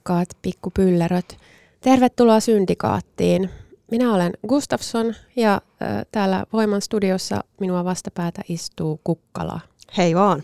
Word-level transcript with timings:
Rakkaat 0.00 0.28
pikkupylleröt. 0.42 1.36
Tervetuloa 1.80 2.40
Syndikaattiin. 2.40 3.50
Minä 3.90 4.14
olen 4.14 4.32
Gustafsson 4.48 5.14
ja 5.36 5.54
äh, 5.54 6.06
täällä 6.12 6.46
Voiman 6.52 6.82
studiossa 6.82 7.44
minua 7.60 7.84
vastapäätä 7.84 8.42
istuu 8.48 9.00
Kukkala. 9.04 9.60
Hei 9.96 10.14
vaan. 10.14 10.42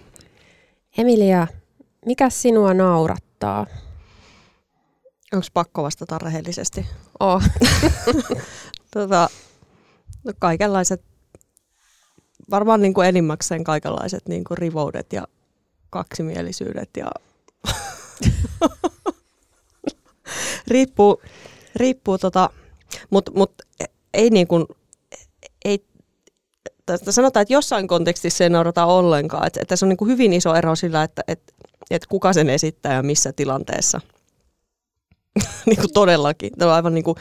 Emilia, 0.98 1.46
mikä 2.06 2.30
sinua 2.30 2.74
naurattaa? 2.74 3.66
Onko 5.32 5.46
pakko 5.54 5.82
vastata 5.82 6.18
rehellisesti? 6.18 6.86
Oh. 7.20 7.42
tota, 8.94 9.28
no 10.24 10.32
kaikenlaiset, 10.38 11.02
varmaan 12.50 12.82
niin 12.82 12.94
kuin 12.94 13.08
enimmäkseen 13.08 13.64
kaikenlaiset 13.64 14.28
niin 14.28 14.44
kuin 14.44 14.58
rivoudet 14.58 15.12
ja 15.12 15.26
kaksimielisyydet 15.90 16.90
ja 16.96 17.10
riippuu, 20.68 21.22
riippuu 21.76 22.18
tota, 22.18 22.50
mutta 23.10 23.32
mut, 23.34 23.52
ei 24.14 24.30
niin 24.30 24.46
kuin, 24.46 24.66
ei, 25.64 25.84
sanotaan, 27.10 27.42
että 27.42 27.54
jossain 27.54 27.88
kontekstissa 27.88 28.38
se 28.38 28.44
ei 28.44 28.50
naurata 28.50 28.86
ollenkaan. 28.86 29.46
Että, 29.46 29.60
että 29.60 29.68
tässä 29.68 29.86
on 29.86 29.88
niin 29.88 29.96
kuin 29.96 30.10
hyvin 30.10 30.32
iso 30.32 30.54
ero 30.54 30.76
sillä, 30.76 31.02
että, 31.02 31.22
että, 31.28 31.52
että 31.90 32.08
kuka 32.08 32.32
sen 32.32 32.50
esittää 32.50 32.94
ja 32.94 33.02
missä 33.02 33.32
tilanteessa. 33.32 34.00
niin 35.66 35.80
kuin 35.80 35.92
todellakin. 35.92 36.52
Tämä 36.52 36.70
on 36.70 36.74
aivan 36.74 36.94
niin 36.94 37.04
kuin 37.04 37.16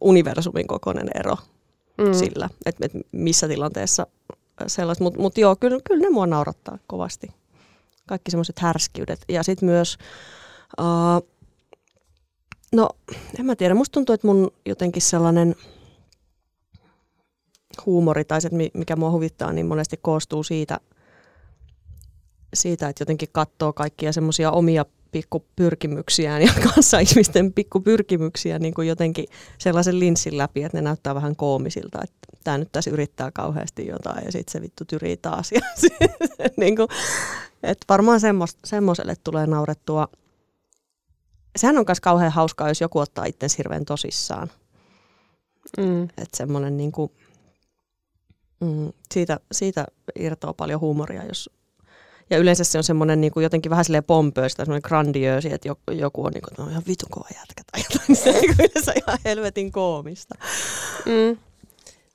universumin 0.00 0.66
kokoinen 0.66 1.08
ero 1.14 1.36
mm. 1.98 2.14
sillä, 2.14 2.48
että, 2.66 2.86
että 2.86 2.98
missä 3.12 3.48
tilanteessa 3.48 4.06
sellaiset. 4.66 5.02
Mutta 5.02 5.20
mut 5.20 5.38
joo, 5.38 5.56
kyllä, 5.56 5.78
kyllä 5.84 6.00
ne 6.00 6.10
mua 6.10 6.26
naurattaa 6.26 6.78
kovasti 6.86 7.28
kaikki 8.06 8.30
semmoiset 8.30 8.58
härskiydet. 8.58 9.24
Ja 9.28 9.42
sitten 9.42 9.68
myös, 9.68 9.98
uh, 10.80 11.28
no 12.72 12.88
en 13.38 13.46
mä 13.46 13.56
tiedä, 13.56 13.74
musta 13.74 13.92
tuntuu, 13.92 14.14
että 14.14 14.26
mun 14.26 14.50
jotenkin 14.66 15.02
sellainen 15.02 15.54
huumori 17.86 18.24
tai 18.24 18.40
se, 18.40 18.50
mikä 18.74 18.96
mua 18.96 19.10
huvittaa, 19.10 19.52
niin 19.52 19.66
monesti 19.66 19.96
koostuu 20.02 20.42
siitä, 20.42 20.80
siitä 22.54 22.88
että 22.88 23.02
jotenkin 23.02 23.28
katsoo 23.32 23.72
kaikkia 23.72 24.12
semmoisia 24.12 24.50
omia 24.50 24.84
pikkupyrkimyksiään 25.12 26.42
ja 26.42 26.52
kanssa 26.74 26.98
ihmisten 26.98 27.52
pikkupyrkimyksiä 27.52 28.58
niin 28.58 28.74
kuin 28.74 28.88
jotenkin 28.88 29.24
sellaisen 29.58 30.00
linssin 30.00 30.38
läpi, 30.38 30.62
että 30.62 30.78
ne 30.78 30.82
näyttää 30.82 31.14
vähän 31.14 31.36
koomisilta, 31.36 31.98
että 32.02 32.18
tämä 32.44 32.58
nyt 32.58 32.72
tässä 32.72 32.90
yrittää 32.90 33.30
kauheasti 33.30 33.86
jotain 33.86 34.24
ja 34.24 34.32
sitten 34.32 34.52
se 34.52 34.62
vittu 34.62 34.84
tyrii 34.84 35.16
taas. 35.16 35.50
Ja 36.38 36.48
niin 36.56 36.76
kuin, 36.76 36.88
että 37.62 37.84
varmaan 37.88 38.20
semmoiselle 38.64 39.14
tulee 39.24 39.46
naurettua. 39.46 40.08
Sehän 41.56 41.78
on 41.78 41.84
myös 41.88 42.00
kauhean 42.00 42.32
hauskaa, 42.32 42.68
jos 42.68 42.80
joku 42.80 42.98
ottaa 42.98 43.24
itsensä 43.24 43.54
hirveän 43.58 43.84
tosissaan. 43.84 44.50
Mm. 45.78 46.02
Että 46.04 46.36
semmoinen 46.36 46.76
niin 46.76 46.92
kuin, 46.92 47.12
mm, 48.60 48.92
siitä, 49.14 49.40
siitä 49.52 49.86
irtoaa 50.18 50.54
paljon 50.54 50.80
huumoria, 50.80 51.24
jos 51.24 51.50
ja 52.32 52.38
yleensä 52.38 52.64
se 52.64 52.78
on 52.78 52.84
semmoinen 52.84 53.20
niin 53.20 53.32
kuin 53.32 53.42
jotenkin 53.42 53.70
vähän 53.70 53.84
silleen 53.84 54.04
pompöistä, 54.04 54.64
semmoinen 54.64 54.88
grandiöösi, 54.88 55.52
että 55.52 55.68
joku 55.92 56.24
on 56.24 56.32
niin 56.32 56.42
kuin, 56.42 56.54
no 56.58 56.70
ihan 56.70 56.82
vitun 56.88 57.10
kova 57.10 57.28
jätkä 57.34 57.62
tai 57.72 57.82
jotain. 57.82 58.16
Se 58.24 58.30
on 58.30 58.54
yleensä 58.54 58.92
ihan 58.96 59.18
helvetin 59.24 59.72
koomista. 59.72 60.34
Mm. 61.06 61.38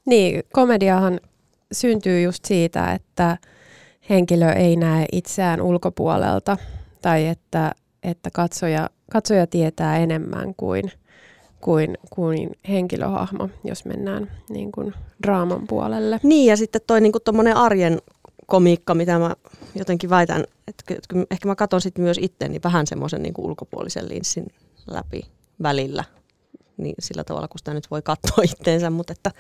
Niin, 0.06 0.44
komediahan 0.54 1.20
syntyy 1.72 2.22
just 2.22 2.46
siitä, 2.46 2.94
että 2.94 3.38
henkilö 4.10 4.52
ei 4.52 4.76
näe 4.76 5.06
itseään 5.12 5.62
ulkopuolelta 5.62 6.58
tai 7.02 7.28
että, 7.28 7.72
että 8.04 8.30
katsoja, 8.34 8.90
katsoja 9.12 9.48
tietää 9.48 9.98
enemmän 9.98 10.56
kuin, 10.56 10.92
kuin, 11.62 11.98
kuin 12.10 12.52
henkilöhahmo, 12.70 13.50
jos 13.64 13.86
mennään 13.86 14.32
niin 14.50 14.72
kuin 14.72 14.94
draaman 15.24 15.68
puolelle. 15.68 16.20
Niin 16.24 16.46
ja 16.46 16.58
sitten 16.58 16.82
toi 16.88 17.02
niin 17.02 17.12
kuin 17.12 17.48
arjen 17.56 18.02
komiikka, 18.48 18.94
mitä 18.94 19.20
mä 19.20 19.36
jotenkin 19.76 20.10
väitän, 20.10 20.44
että 20.68 20.96
ehkä 21.32 21.48
mä 21.48 21.56
katson 21.56 21.82
sitten 21.82 22.04
myös 22.04 22.18
itteni 22.22 22.60
vähän 22.64 22.88
semmoisen 22.88 23.24
niin 23.24 23.34
ulkopuolisen 23.38 24.10
linssin 24.10 24.48
läpi 24.88 25.22
välillä 25.64 26.04
niin 26.78 26.96
sillä 27.00 27.24
tavalla, 27.24 27.48
kun 27.48 27.60
sitä 27.60 27.74
nyt 27.74 27.92
voi 27.92 28.02
katsoa 28.02 28.44
itteensä, 28.52 28.90
mutta 28.90 29.14
että 29.14 29.32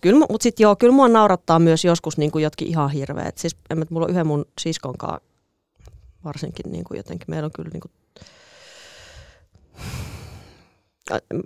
kyllä, 0.00 0.26
mutta 0.30 0.42
sitten 0.42 0.64
joo, 0.64 0.76
kyllä 0.76 0.94
mua 0.94 1.08
naurattaa 1.08 1.58
myös 1.58 1.84
joskus 1.84 2.18
niin 2.18 2.30
kuin 2.30 2.42
jotkin 2.42 2.68
ihan 2.68 2.90
hirveät. 2.90 3.38
Siis 3.38 3.56
en, 3.70 3.86
mulla 3.90 4.06
on 4.06 4.10
yhden 4.10 4.26
mun 4.26 4.44
siskonkaan 4.60 5.20
varsinkin 6.24 6.72
niin 6.72 6.84
kuin 6.84 6.96
jotenkin, 6.96 7.26
meillä 7.28 7.46
on 7.46 7.52
kyllä 7.52 7.70
niin 7.72 7.80
kuin 7.80 7.92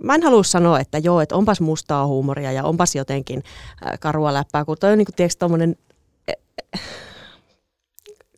Mä 0.03 0.14
en 0.14 0.22
halua 0.22 0.42
sanoa, 0.42 0.81
että 0.81 0.98
joo, 0.98 1.20
että 1.20 1.37
onpas 1.37 1.60
mustaa 1.60 2.06
huumoria 2.06 2.53
ja 2.53 2.64
onpas 2.64 2.94
jotenkin 2.94 3.42
karua 4.00 4.34
läppää, 4.34 4.65
kun 4.65 4.76
toi 4.81 4.92
on 4.92 4.98
niin 4.98 5.06
kuin, 5.06 5.15
tiedätkö, 5.15 5.38
tommonen, 5.38 5.76
e, 6.28 6.32
e, 6.32 6.78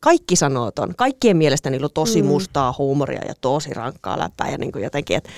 kaikki 0.00 0.36
sanoo 0.36 0.70
ton. 0.70 0.94
Kaikkien 0.96 1.36
mielestä 1.36 1.70
niillä 1.70 1.84
on 1.84 1.90
tosi 1.94 2.22
mm. 2.22 2.28
mustaa 2.28 2.74
huumoria 2.78 3.20
ja 3.28 3.34
tosi 3.40 3.74
rankkaa 3.74 4.18
läppää 4.18 4.50
ja 4.50 4.58
niin 4.58 4.72
kuin 4.72 4.84
jotenkin, 4.84 5.16
että 5.16 5.30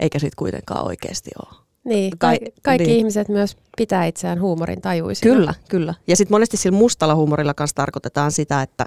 eikä 0.00 0.18
sitten 0.18 0.36
kuitenkaan 0.36 0.86
oikeasti 0.86 1.30
ole. 1.42 1.66
Niin, 1.84 2.18
ka- 2.18 2.28
kaikki 2.62 2.86
niin. 2.86 2.98
ihmiset 2.98 3.28
myös 3.28 3.56
pitää 3.76 4.06
itseään 4.06 4.40
huumorin 4.40 4.80
tajuisina. 4.80 5.34
Kyllä, 5.34 5.54
kyllä. 5.68 5.94
Ja 6.06 6.16
sitten 6.16 6.34
monesti 6.34 6.56
sillä 6.56 6.78
mustalla 6.78 7.14
huumorilla 7.14 7.54
kanssa 7.54 7.74
tarkoitetaan 7.74 8.32
sitä, 8.32 8.62
että 8.62 8.86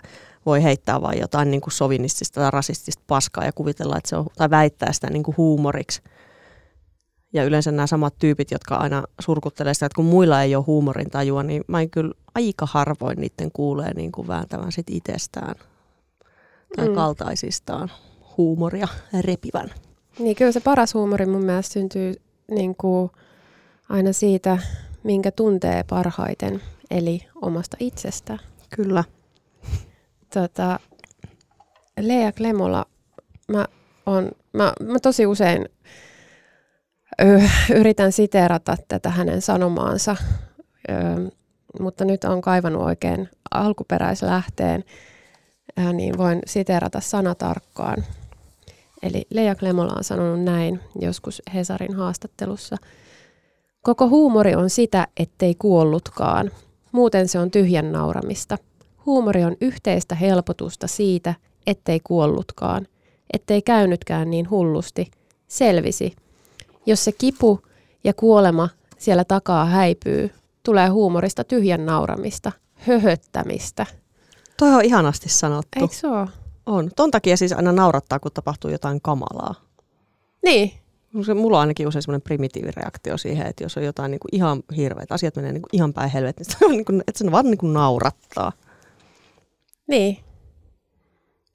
voi 0.49 0.63
heittää 0.63 1.01
vain 1.01 1.19
jotain 1.19 1.51
niin 1.51 1.61
kuin 1.61 1.73
sovinistista 1.73 2.41
tai 2.41 2.51
rasistista 2.51 3.03
paskaa 3.07 3.45
ja 3.45 3.51
kuvitella, 3.51 3.97
että 3.97 4.09
se 4.09 4.15
on, 4.15 4.25
tai 4.37 4.49
väittää 4.49 4.93
sitä 4.93 5.09
niin 5.09 5.23
kuin 5.23 5.37
huumoriksi. 5.37 6.01
Ja 7.33 7.43
yleensä 7.43 7.71
nämä 7.71 7.87
samat 7.87 8.15
tyypit, 8.19 8.51
jotka 8.51 8.75
aina 8.75 9.03
surkuttelee 9.19 9.73
sitä, 9.73 9.85
että 9.85 9.95
kun 9.95 10.05
muilla 10.05 10.43
ei 10.43 10.55
ole 10.55 10.63
huumorin 10.67 11.09
tajua, 11.09 11.43
niin 11.43 11.63
mä 11.67 11.81
en 11.81 11.89
kyllä 11.89 12.13
aika 12.35 12.67
harvoin 12.71 13.17
niiden 13.21 13.51
kuulee 13.53 13.93
niin 13.93 14.11
kuin 14.11 14.27
vääntävän 14.27 14.71
sit 14.71 14.89
itsestään 14.89 15.55
tai 16.75 16.87
mm. 16.87 16.95
kaltaisistaan 16.95 17.91
huumoria 18.37 18.87
repivän. 19.21 19.69
Niin 20.19 20.35
kyllä 20.35 20.51
se 20.51 20.59
paras 20.59 20.93
huumori 20.93 21.25
mun 21.25 21.43
mielestä 21.43 21.73
syntyy 21.73 22.13
niin 22.51 22.75
kuin 22.75 23.11
aina 23.89 24.13
siitä, 24.13 24.57
minkä 25.03 25.31
tuntee 25.31 25.83
parhaiten, 25.89 26.61
eli 26.91 27.27
omasta 27.41 27.77
itsestä. 27.79 28.37
Kyllä. 28.75 29.03
Tota, 30.33 30.79
Lea 31.99 32.31
Klemola, 32.31 32.85
mä, 33.47 33.65
on, 34.05 34.31
mä, 34.53 34.73
mä 34.79 34.99
tosi 34.99 35.25
usein 35.25 35.65
ö, 37.21 37.41
yritän 37.75 38.11
siteerata 38.11 38.77
tätä 38.87 39.09
hänen 39.09 39.41
sanomaansa, 39.41 40.15
ö, 40.89 40.93
mutta 41.79 42.05
nyt 42.05 42.23
on 42.23 42.41
kaivannut 42.41 42.83
oikein 42.83 43.29
alkuperäislähteen, 43.51 44.83
ö, 45.79 45.93
niin 45.93 46.17
voin 46.17 46.41
siteerata 46.45 46.99
sanatarkkaan. 46.99 48.03
Eli 49.03 49.25
Leija 49.29 49.55
Klemola 49.55 49.93
on 49.97 50.03
sanonut 50.03 50.43
näin 50.43 50.79
joskus 51.01 51.41
Hesarin 51.53 51.95
haastattelussa. 51.95 52.77
Koko 53.81 54.09
huumori 54.09 54.55
on 54.55 54.69
sitä, 54.69 55.07
ettei 55.17 55.55
kuollutkaan. 55.55 56.51
Muuten 56.91 57.27
se 57.27 57.39
on 57.39 57.51
tyhjän 57.51 57.91
nauramista. 57.91 58.57
Huumori 59.05 59.43
on 59.43 59.55
yhteistä 59.61 60.15
helpotusta 60.15 60.87
siitä, 60.87 61.33
ettei 61.67 61.99
kuollutkaan. 62.03 62.87
Ettei 63.33 63.61
käynytkään 63.61 64.29
niin 64.29 64.49
hullusti. 64.49 65.11
Selvisi. 65.47 66.15
Jos 66.85 67.05
se 67.05 67.11
kipu 67.11 67.59
ja 68.03 68.13
kuolema 68.13 68.69
siellä 68.97 69.23
takaa 69.23 69.65
häipyy. 69.65 70.31
Tulee 70.63 70.87
huumorista 70.87 71.43
tyhjän 71.43 71.85
nauramista, 71.85 72.51
höhöttämistä. 72.75 73.85
Toi 74.57 74.73
on 74.73 74.85
ihanasti 74.85 75.29
sanottu. 75.29 75.79
Eikö 75.81 75.95
se 75.95 76.07
ole? 76.07 76.27
On. 76.65 76.91
Ton 76.95 77.11
takia 77.11 77.37
siis 77.37 77.53
aina 77.53 77.71
naurattaa, 77.71 78.19
kun 78.19 78.31
tapahtuu 78.33 78.71
jotain 78.71 79.01
kamalaa. 79.01 79.55
Niin, 80.43 80.71
mulla 81.35 81.57
on 81.57 81.61
ainakin 81.61 81.87
usein 81.87 82.03
semmoinen 82.03 82.21
primitiivireaktio 82.21 83.17
siihen, 83.17 83.47
että 83.47 83.63
jos 83.63 83.77
on 83.77 83.83
jotain 83.83 84.11
niin 84.11 84.19
kuin 84.19 84.35
ihan 84.35 84.63
hirveät, 84.75 85.11
asiat 85.11 85.35
menee 85.35 85.51
niin 85.51 85.61
kuin 85.61 85.69
ihan 85.73 85.93
päin 85.93 86.11
helvettiin, 86.11 86.45
niin 86.47 86.59
se 86.59 86.65
on 86.65 86.71
niin 86.71 86.85
kuin, 86.85 87.01
että 87.07 87.19
se 87.23 87.31
vaan 87.31 87.45
niin 87.45 87.57
kuin 87.57 87.73
naurattaa. 87.73 88.51
Niin. 89.89 90.17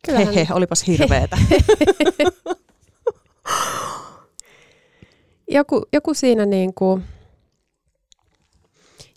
Kyllähän, 0.06 0.34
Hehe, 0.34 0.46
olipas 0.54 0.86
hirveetä. 0.86 1.38
joku, 5.48 5.82
joku 5.92 6.14
siinä 6.14 6.46
niin 6.46 6.74
kuin, 6.74 7.04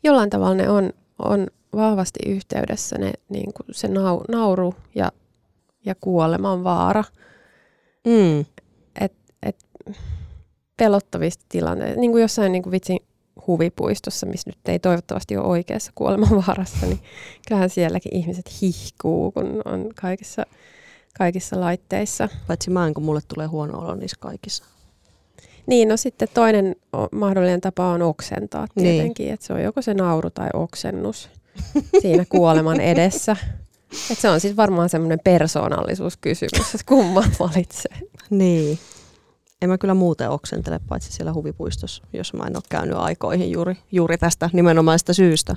jollain 0.03 0.29
tavalla 0.29 0.55
ne 0.55 0.69
on, 0.69 0.93
on 1.19 1.47
vahvasti 1.75 2.19
yhteydessä 2.25 2.97
ne, 2.97 3.13
niin 3.29 3.53
kuin 3.53 3.65
se 3.71 3.87
nau, 3.87 4.21
nauru 4.29 4.75
ja, 4.95 5.11
ja 5.85 5.95
kuoleman 6.01 6.63
vaara. 6.63 7.03
Mm. 8.07 8.45
pelottavista 10.77 11.45
tilanteista, 11.49 11.99
niin 11.99 12.11
kuin 12.11 12.21
jossain 12.21 12.51
niin 12.51 12.63
kuin 12.63 12.71
vitsin 12.71 12.99
huvipuistossa, 13.47 14.25
missä 14.25 14.49
nyt 14.49 14.57
ei 14.67 14.79
toivottavasti 14.79 15.37
ole 15.37 15.47
oikeassa 15.47 15.91
kuolemanvaarassa, 15.95 16.85
niin 16.85 16.99
kyllähän 17.47 17.69
sielläkin 17.69 18.15
ihmiset 18.15 18.61
hihkuu, 18.61 19.31
kun 19.31 19.61
on 19.65 19.89
kaikissa, 20.01 20.45
kaikissa 21.17 21.59
laitteissa. 21.59 22.29
Paitsi 22.47 22.69
mä 22.69 22.87
en, 22.87 22.93
kun 22.93 23.03
mulle 23.03 23.21
tulee 23.27 23.47
huono 23.47 23.79
olo 23.79 23.95
niissä 23.95 24.17
kaikissa. 24.19 24.63
Niin, 25.67 25.87
no 25.87 25.97
sitten 25.97 26.27
toinen 26.33 26.75
mahdollinen 27.11 27.61
tapa 27.61 27.87
on 27.87 28.01
oksentaa 28.01 28.67
Niin. 28.75 28.83
tietenkin, 28.83 29.23
niin. 29.23 29.33
että 29.33 29.45
se 29.45 29.53
on 29.53 29.63
joko 29.63 29.81
se 29.81 29.93
nauru 29.93 30.29
tai 30.29 30.49
oksennus 30.53 31.29
siinä 32.01 32.25
kuoleman 32.29 32.79
edessä. 32.79 33.35
Et 34.11 34.19
se 34.19 34.29
on 34.29 34.39
siis 34.39 34.57
varmaan 34.57 34.89
semmoinen 34.89 35.19
persoonallisuuskysymys, 35.23 36.75
että 36.75 36.85
kumman 36.85 37.31
valitsee. 37.39 37.97
Niin. 38.29 38.79
En 39.61 39.69
mä 39.69 39.77
kyllä 39.77 39.93
muuten 39.93 40.29
oksentele, 40.29 40.79
paitsi 40.87 41.13
siellä 41.13 41.33
huvipuistossa, 41.33 42.03
jos 42.13 42.33
mä 42.33 42.43
en 42.43 42.57
ole 42.57 42.63
käynyt 42.69 42.97
aikoihin 42.97 43.51
juuri, 43.51 43.77
juuri 43.91 44.17
tästä 44.17 44.49
nimenomaista 44.53 45.13
syystä. 45.13 45.55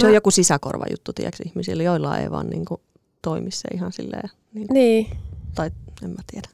Se 0.00 0.06
on 0.06 0.14
joku 0.14 0.30
sisäkorvajuttu, 0.30 1.12
tiedätkö, 1.12 1.42
ihmisillä, 1.46 1.82
joilla 1.82 2.18
ei 2.18 2.30
vaan 2.30 2.46
niin 2.46 2.64
kuin, 2.64 2.80
toimi 3.22 3.50
se 3.50 3.68
ihan 3.74 3.92
silleen, 3.92 4.30
niin, 4.54 4.66
Niin, 4.70 5.10
tai 5.54 5.70
en 6.02 6.10
mä 6.10 6.22
tiedä. 6.32 6.48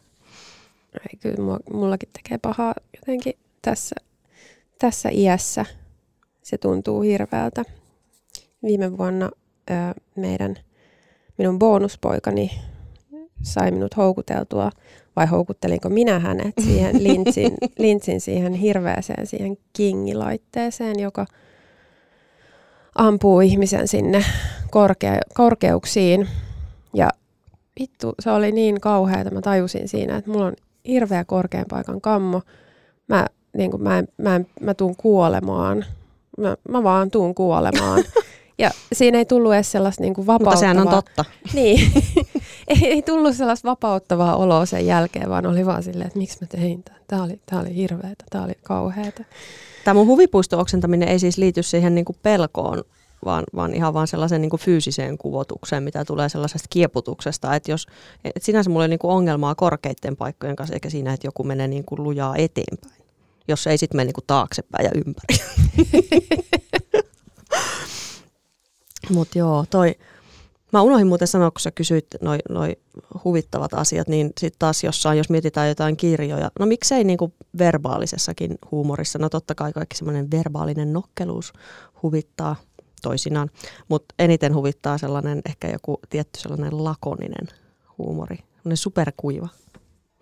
Ei, 0.94 1.19
kyllä 1.20 1.58
mullakin 1.72 2.08
tekee 2.12 2.38
pahaa 2.38 2.74
jotenkin 2.96 3.34
tässä, 3.62 3.96
tässä 4.78 5.08
iässä. 5.12 5.66
Se 6.42 6.58
tuntuu 6.58 7.00
hirveältä. 7.00 7.64
Viime 8.62 8.98
vuonna 8.98 9.30
ö, 9.70 9.72
meidän, 10.16 10.56
minun 11.38 11.58
bonuspoikani 11.58 12.50
sai 13.43 13.71
minut 13.71 13.97
houkuteltua, 13.97 14.71
vai 15.17 15.27
houkuttelinko 15.27 15.89
minä 15.89 16.19
hänet 16.19 16.55
siihen 16.65 17.03
lintsin, 17.05 17.55
lintsin 17.79 18.21
siihen 18.21 18.53
hirveäseen 18.53 19.27
siihen 19.27 19.56
kingilaitteeseen, 19.73 21.00
joka 21.00 21.27
ampuu 22.94 23.41
ihmisen 23.41 23.89
sinne 23.89 24.25
korkea, 24.71 25.21
korkeuksiin. 25.35 26.29
Ja 26.94 27.11
vittu, 27.81 28.15
se 28.21 28.31
oli 28.31 28.53
niin 28.53 28.81
kauheata. 28.81 29.31
Mä 29.31 29.41
tajusin 29.41 29.89
siinä, 29.89 30.17
että 30.17 30.31
mulla 30.31 30.47
on 30.47 30.56
hirveä 30.89 31.25
korkean 31.25 31.65
paikan 31.71 32.00
kammo. 32.00 32.43
Mä, 33.09 33.27
niin 33.56 33.71
kuin, 33.71 33.83
mä, 33.83 33.99
en, 33.99 34.09
mä, 34.19 34.37
en, 34.37 34.47
mä 34.61 34.75
tuun 34.75 34.97
kuolemaan. 34.97 35.85
Mä, 36.39 36.56
mä 36.69 36.83
vaan 36.83 37.11
tuun 37.11 37.35
kuolemaan. 37.35 38.05
Ja 38.62 38.70
siinä 38.93 39.19
ei 39.19 39.25
tullut 39.25 39.55
edes 39.55 39.73
sellaista 39.73 40.03
niin 40.03 40.14
kuin 40.14 40.26
Mutta 40.26 40.32
vapauttavaa... 40.32 40.61
sehän 40.61 40.79
on 40.79 40.88
totta. 40.88 41.25
Niin. 41.55 41.93
ei, 42.69 42.87
ei 42.87 43.03
tullut 43.03 43.37
sellaista 43.37 43.69
vapauttavaa 43.69 44.37
oloa 44.37 44.67
sen 44.67 44.87
jälkeen, 44.87 45.31
vaan 45.31 45.47
oli 45.47 45.67
vaan 45.67 45.82
silleen, 45.82 46.06
että 46.06 46.19
miksi 46.19 46.38
mä 46.41 46.47
tein 46.47 46.82
tämän. 46.82 47.00
Tämä 47.06 47.23
oli, 47.23 47.41
tämä 47.47 47.62
oli 47.62 47.75
hirveätä, 47.75 48.25
tämä 48.31 48.44
oli 48.44 48.55
kauheata. 48.62 49.25
Tämä 49.85 49.94
mun 49.94 50.06
huvipuisto-oksentaminen 50.06 51.09
ei 51.09 51.19
siis 51.19 51.38
liity 51.38 51.62
siihen 51.62 51.94
niin 51.94 52.05
kuin 52.05 52.17
pelkoon, 52.23 52.85
vaan, 53.25 53.44
vaan 53.56 53.75
ihan 53.75 53.94
vaan 53.94 54.06
sellaiseen 54.06 54.41
niin 54.41 54.50
kuin 54.50 54.61
fyysiseen 54.61 55.19
kuvotukseen, 55.19 55.82
mitä 55.82 56.05
tulee 56.05 56.29
sellaisesta 56.29 56.67
kieputuksesta. 56.70 57.55
Että 57.55 57.70
jos, 57.70 57.87
et 58.25 58.43
sinänsä 58.43 58.70
mulla 58.70 58.85
ei 58.85 58.88
niin 58.88 58.99
kuin 58.99 59.15
ongelmaa 59.15 59.55
korkeiden 59.55 60.17
paikkojen 60.17 60.56
kanssa, 60.56 60.75
eikä 60.75 60.91
siinä, 60.91 61.12
että 61.12 61.26
joku 61.26 61.44
menee 61.44 61.69
niin 61.69 61.85
kuin 61.85 62.03
lujaa 62.03 62.37
eteenpäin. 62.37 63.03
Jos 63.49 63.67
ei 63.67 63.79
sitten 63.79 63.97
mene 63.97 64.05
niin 64.05 64.15
kuin 64.15 64.25
taaksepäin 64.26 64.85
ja 64.85 64.91
ympäri. 64.94 65.44
Mutta 69.12 69.38
joo, 69.38 69.64
toi, 69.70 69.94
mä 70.73 70.82
unohdin 70.82 71.06
muuten 71.06 71.29
sanoa, 71.29 71.50
kun 71.50 71.61
sä 71.61 71.70
kysyit 71.70 72.06
noi, 72.20 72.38
noi 72.49 72.76
huvittavat 73.25 73.75
asiat, 73.75 74.09
niin 74.09 74.32
sitten 74.38 74.59
taas 74.59 74.85
jossain, 74.85 75.19
jos 75.19 75.31
mietitään 75.31 75.69
jotain 75.69 75.97
kirjoja, 75.97 76.50
no 76.59 76.67
miksei 76.67 77.05
niinku 77.05 77.32
verbaalisessakin 77.59 78.59
huumorissa, 78.70 79.19
no 79.19 79.29
totta 79.29 79.55
kai 79.55 79.73
kaikki 79.73 79.97
semmoinen 79.97 80.31
verbaalinen 80.31 80.93
nokkeluus 80.93 81.53
huvittaa 82.03 82.56
toisinaan, 83.03 83.50
mutta 83.88 84.14
eniten 84.19 84.55
huvittaa 84.55 84.99
sellainen 84.99 85.43
ehkä 85.49 85.69
joku 85.69 86.00
tietty 86.11 86.41
sellainen 86.41 86.85
lakoninen 86.85 87.49
huumori, 87.99 88.37
sellainen 88.37 88.76
superkuiva. 88.76 89.49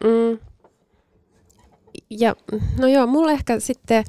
Mm. 0.04 0.38
Ja 2.10 2.36
no 2.78 2.88
joo, 2.88 3.06
mulla 3.06 3.32
ehkä 3.32 3.60
sitten 3.60 4.04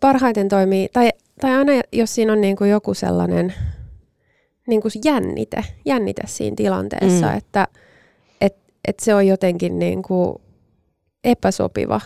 parhaiten 0.00 0.48
toimii, 0.48 0.88
tai, 0.92 1.10
tai 1.40 1.50
aina 1.50 1.72
jos 1.92 2.14
siinä 2.14 2.32
on 2.32 2.40
niin 2.40 2.56
kuin 2.56 2.70
joku 2.70 2.94
sellainen 2.94 3.54
niin 4.66 4.80
kuin 4.82 4.92
jännite, 5.04 5.64
jännite 5.84 6.22
siinä 6.26 6.56
tilanteessa, 6.56 7.26
Mm. 7.26 7.32
mm. 7.32 7.38
että 7.38 7.68
et, 8.40 8.56
et 8.88 9.00
se 9.00 9.14
on 9.14 9.26
jotenkin 9.26 9.78
niin 9.78 10.02
kuin 10.02 10.36
epäsopiva 11.24 12.00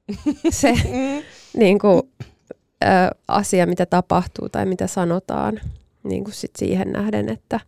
se 0.50 0.74
niin 1.56 1.78
kuin, 1.78 2.02
ö, 2.84 2.86
asia, 3.28 3.66
mitä 3.66 3.86
tapahtuu 3.86 4.48
tai 4.48 4.66
mitä 4.66 4.86
sanotaan 4.86 5.60
niin 6.02 6.24
kuin 6.24 6.34
sit 6.34 6.50
siihen 6.58 6.92
nähden, 6.92 7.28
että 7.28 7.60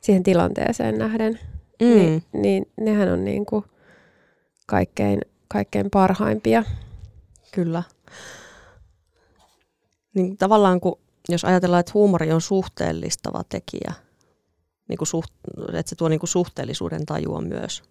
siihen 0.00 0.22
tilanteeseen 0.22 0.98
nähden 0.98 1.38
Mm. 1.82 1.86
niin, 1.88 2.22
niin 2.32 2.66
nehän 2.80 3.08
on 3.12 3.24
niin 3.24 3.46
kuin 3.46 3.64
kaikkein, 4.66 5.20
kaikkein 5.48 5.90
parhaimpia. 5.90 6.64
Kyllä. 7.52 7.82
Niin 10.14 10.36
tavallaan 10.36 10.80
kun, 10.80 10.98
jos 11.28 11.44
ajatellaan, 11.44 11.80
että 11.80 11.92
huumori 11.94 12.32
on 12.32 12.40
suhteellistava 12.40 13.42
tekijä, 13.48 13.92
niin 14.88 14.98
kuin 14.98 15.08
suht, 15.08 15.30
että 15.72 15.90
se 15.90 15.96
tuo 15.96 16.08
niin 16.08 16.20
kuin 16.20 16.28
suhteellisuuden 16.28 17.06
tajua 17.06 17.40
myös. 17.40 17.82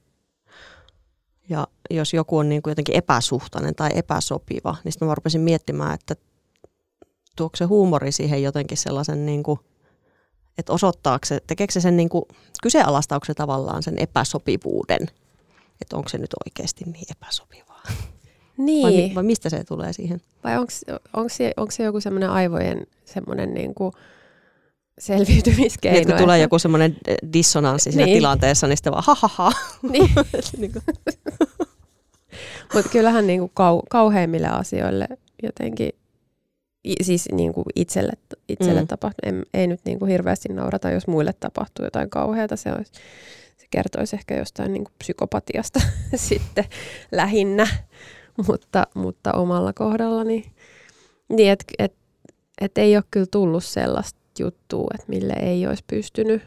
Ja 1.50 1.68
jos 1.90 2.14
joku 2.14 2.38
on 2.38 2.50
niin 2.50 2.62
kuin 2.62 2.72
jotenkin 2.72 2.96
epäsuhtainen 2.96 3.76
tai 3.76 3.90
epäsopiva, 3.96 4.76
niin 4.84 4.92
sitten 4.92 5.08
mä 5.08 5.16
rupesin 5.16 5.42
miettimään, 5.42 5.94
että 5.94 6.16
tuoko 7.36 7.56
se 7.56 7.66
huumori 7.66 8.12
siihen 8.12 8.44
jotenkin 8.44 8.78
sellaisen, 8.78 9.26
niin 9.26 9.44
kuin, 9.44 9.60
että 10.58 10.74
osoittaako 10.74 11.26
se, 11.26 11.42
tekeekö 11.48 11.74
se 11.74 11.82
sen 11.82 11.98
niin 11.98 12.10
kuin, 12.10 12.26
kyseenalaistaako 12.64 13.26
se 13.26 13.34
tavallaan 13.34 13.84
sen 13.84 13.98
epäsopivuuden, 13.98 15.08
että 15.82 15.98
onko 15.98 16.10
se 16.10 16.18
nyt 16.18 16.34
oikeasti 16.46 16.86
niin 16.86 17.06
epäsopivaa. 17.12 17.84
Niin, 18.58 18.84
Vai, 18.84 18.94
vai, 18.94 19.02
mi- 19.10 19.16
vai 19.16 19.24
mistä 19.24 19.50
se 19.50 19.64
tulee 19.64 19.94
siihen? 19.94 20.22
vai 20.44 20.58
onko 20.58 21.70
se, 21.72 21.84
joku 21.84 22.00
semmoinen 22.02 22.30
aivojen 22.30 22.88
semmoinen 23.06 23.54
niin 23.54 23.74
kuin 23.76 23.92
selviytymiskeino? 25.00 25.94
Niin, 25.96 26.02
että 26.02 26.14
kun 26.14 26.24
tulee 26.24 26.36
että- 26.38 26.44
joku 26.44 26.60
semmoinen 26.60 26.98
dissonanssi 27.34 27.92
siinä 27.92 28.06
Niin. 28.06 28.18
tilanteessa, 28.18 28.68
niin 28.68 28.78
sitten 28.78 28.94
vaan 28.94 29.04
ha 29.08 29.16
ha 29.22 29.28
ha. 29.36 29.52
Niin. 29.92 30.10
Mutta 32.74 32.90
kyllähän 32.92 33.28
niin 33.28 33.40
kuin 33.40 33.52
kau, 33.54 33.82
kauheimmille 33.90 34.48
asioille 34.48 35.08
jotenkin, 35.44 35.90
siis 37.02 37.30
niin 37.32 37.54
kuin 37.54 37.66
itselle, 37.76 38.12
itselle 38.50 38.82
Mm. 38.82 38.88
tapahtuu. 38.88 39.20
En, 39.30 39.46
ei 39.54 39.68
nyt 39.68 39.80
niin 39.86 40.00
kuin 40.00 40.12
hirveästi 40.12 40.50
naurata, 40.54 40.92
jos 40.92 41.08
muille 41.08 41.34
tapahtuu 41.40 41.86
jotain 41.86 42.10
kauheata. 42.10 42.56
Se, 42.56 42.74
olisi, 42.74 42.92
se 43.58 43.66
kertoisi 43.70 44.16
ehkä 44.16 44.36
jostain 44.38 44.74
niin 44.74 44.84
kuin 44.84 44.94
psykopatiasta 45.00 45.80
sitten 46.16 46.66
lähinnä, 47.12 47.68
mutta, 48.48 48.88
mutta 48.94 49.34
omalla 49.34 49.74
kohdallani. 49.74 50.52
Niin, 51.30 51.52
että 51.52 51.66
et, 51.80 51.94
et 52.62 52.78
ei 52.78 52.98
ole 52.98 53.04
kyllä 53.12 53.26
tullut 53.32 53.64
sellaista 53.64 54.20
juttua, 54.40 54.88
että 54.96 55.08
mille 55.08 55.34
ei 55.34 55.68
olisi 55.68 55.84
pystynyt 55.88 56.42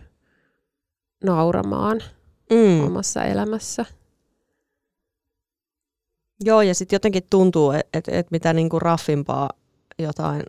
nauramaan 1.24 2.00
mm. 2.50 2.84
omassa 2.84 3.24
elämässä. 3.24 3.84
Joo, 6.44 6.62
ja 6.62 6.74
sitten 6.74 6.94
jotenkin 6.94 7.22
tuntuu, 7.30 7.70
että 7.70 7.98
et, 7.98 8.08
et 8.08 8.30
mitä 8.30 8.52
niinku 8.52 8.78
raffimpaa 8.78 9.50
jotain 9.98 10.42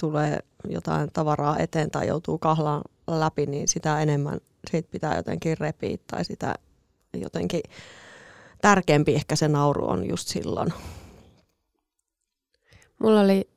tulee 0.00 0.38
jotain 0.68 1.10
tavaraa 1.12 1.58
eteen 1.58 1.90
tai 1.90 2.06
joutuu 2.06 2.38
kahlaan 2.38 2.82
läpi, 3.06 3.46
niin 3.46 3.68
sitä 3.68 4.02
enemmän 4.02 4.40
siitä 4.70 4.88
pitää 4.90 5.16
jotenkin 5.16 5.58
repiä 5.58 5.96
tai 6.06 6.24
sitä 6.24 6.54
jotenkin 7.14 7.60
tärkeämpi 8.62 9.14
ehkä 9.14 9.36
se 9.36 9.48
nauru 9.48 9.88
on 9.88 10.08
just 10.08 10.28
silloin. 10.28 10.72
Mulla 12.98 13.20
oli 13.20 13.48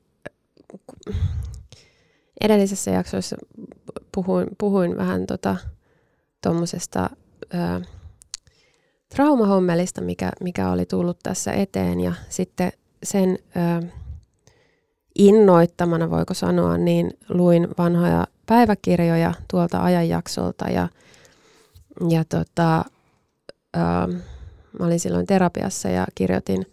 edellisessä 2.40 2.90
jaksoissa 2.90 3.36
puhuin, 4.14 4.46
puhuin 4.58 4.96
vähän 4.96 5.26
tota, 5.26 5.56
traumahommelista, 9.16 10.00
mikä, 10.00 10.32
mikä 10.40 10.70
oli 10.70 10.86
tullut 10.86 11.18
tässä 11.22 11.52
eteen 11.52 12.00
ja 12.00 12.12
sitten 12.28 12.72
sen 13.02 13.38
ö, 13.82 13.86
innoittamana, 15.14 16.10
voiko 16.10 16.34
sanoa, 16.34 16.78
niin 16.78 17.18
luin 17.28 17.68
vanhoja 17.78 18.26
päiväkirjoja 18.46 19.34
tuolta 19.50 19.82
ajanjaksolta 19.82 20.68
ja, 20.68 20.88
ja 22.08 22.24
tota, 22.24 22.84
ö, 23.76 23.80
mä 24.78 24.86
olin 24.86 25.00
silloin 25.00 25.26
terapiassa 25.26 25.88
ja 25.88 26.06
kirjoitin, 26.14 26.66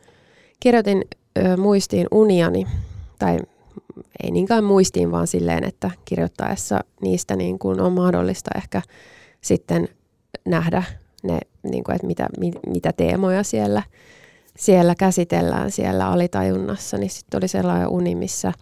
kirjoitin 0.60 1.04
ö, 1.38 1.58
muistiin 1.58 2.08
uniani, 2.12 2.68
tai 3.20 3.40
ei 4.24 4.32
niinkään 4.32 4.64
muistiin, 4.64 5.12
vaan 5.12 5.28
silleen, 5.28 5.64
että 5.64 5.92
kirjoittaessa 6.06 6.80
niistä 7.02 7.36
niin 7.36 7.60
kuin 7.60 7.82
on 7.82 7.94
mahdollista 7.94 8.50
ehkä 8.56 8.82
sitten 9.42 9.88
nähdä 10.46 10.84
ne, 11.24 11.40
niin 11.64 11.84
kuin, 11.84 11.96
että 11.96 12.08
mitä, 12.08 12.28
mitä 12.68 12.94
teemoja 12.94 13.44
siellä, 13.44 13.84
siellä 14.58 14.96
käsitellään 14.96 15.72
siellä 15.72 16.08
alitajunnassa, 16.08 16.98
niin 16.98 17.10
sitten 17.10 17.38
oli 17.38 17.48
sellainen 17.48 17.88
uni, 17.88 18.16
missä 18.16 18.54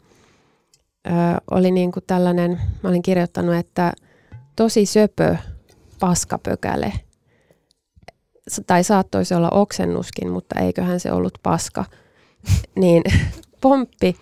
ö, 1.07 1.11
oli 1.51 1.71
niin 1.71 1.91
kuin 1.91 2.03
tällainen, 2.07 2.61
mä 2.83 2.89
olin 2.89 3.01
kirjoittanut, 3.01 3.55
että 3.55 3.93
tosi 4.55 4.85
söpö 4.85 5.35
paskapökäle, 5.99 6.93
tai 8.67 8.83
saattoisi 8.83 9.33
olla 9.33 9.49
oksennuskin, 9.49 10.31
mutta 10.31 10.59
eiköhän 10.59 10.99
se 10.99 11.11
ollut 11.11 11.37
paska, 11.43 11.85
niin 12.75 13.03
pomppi, 13.61 14.15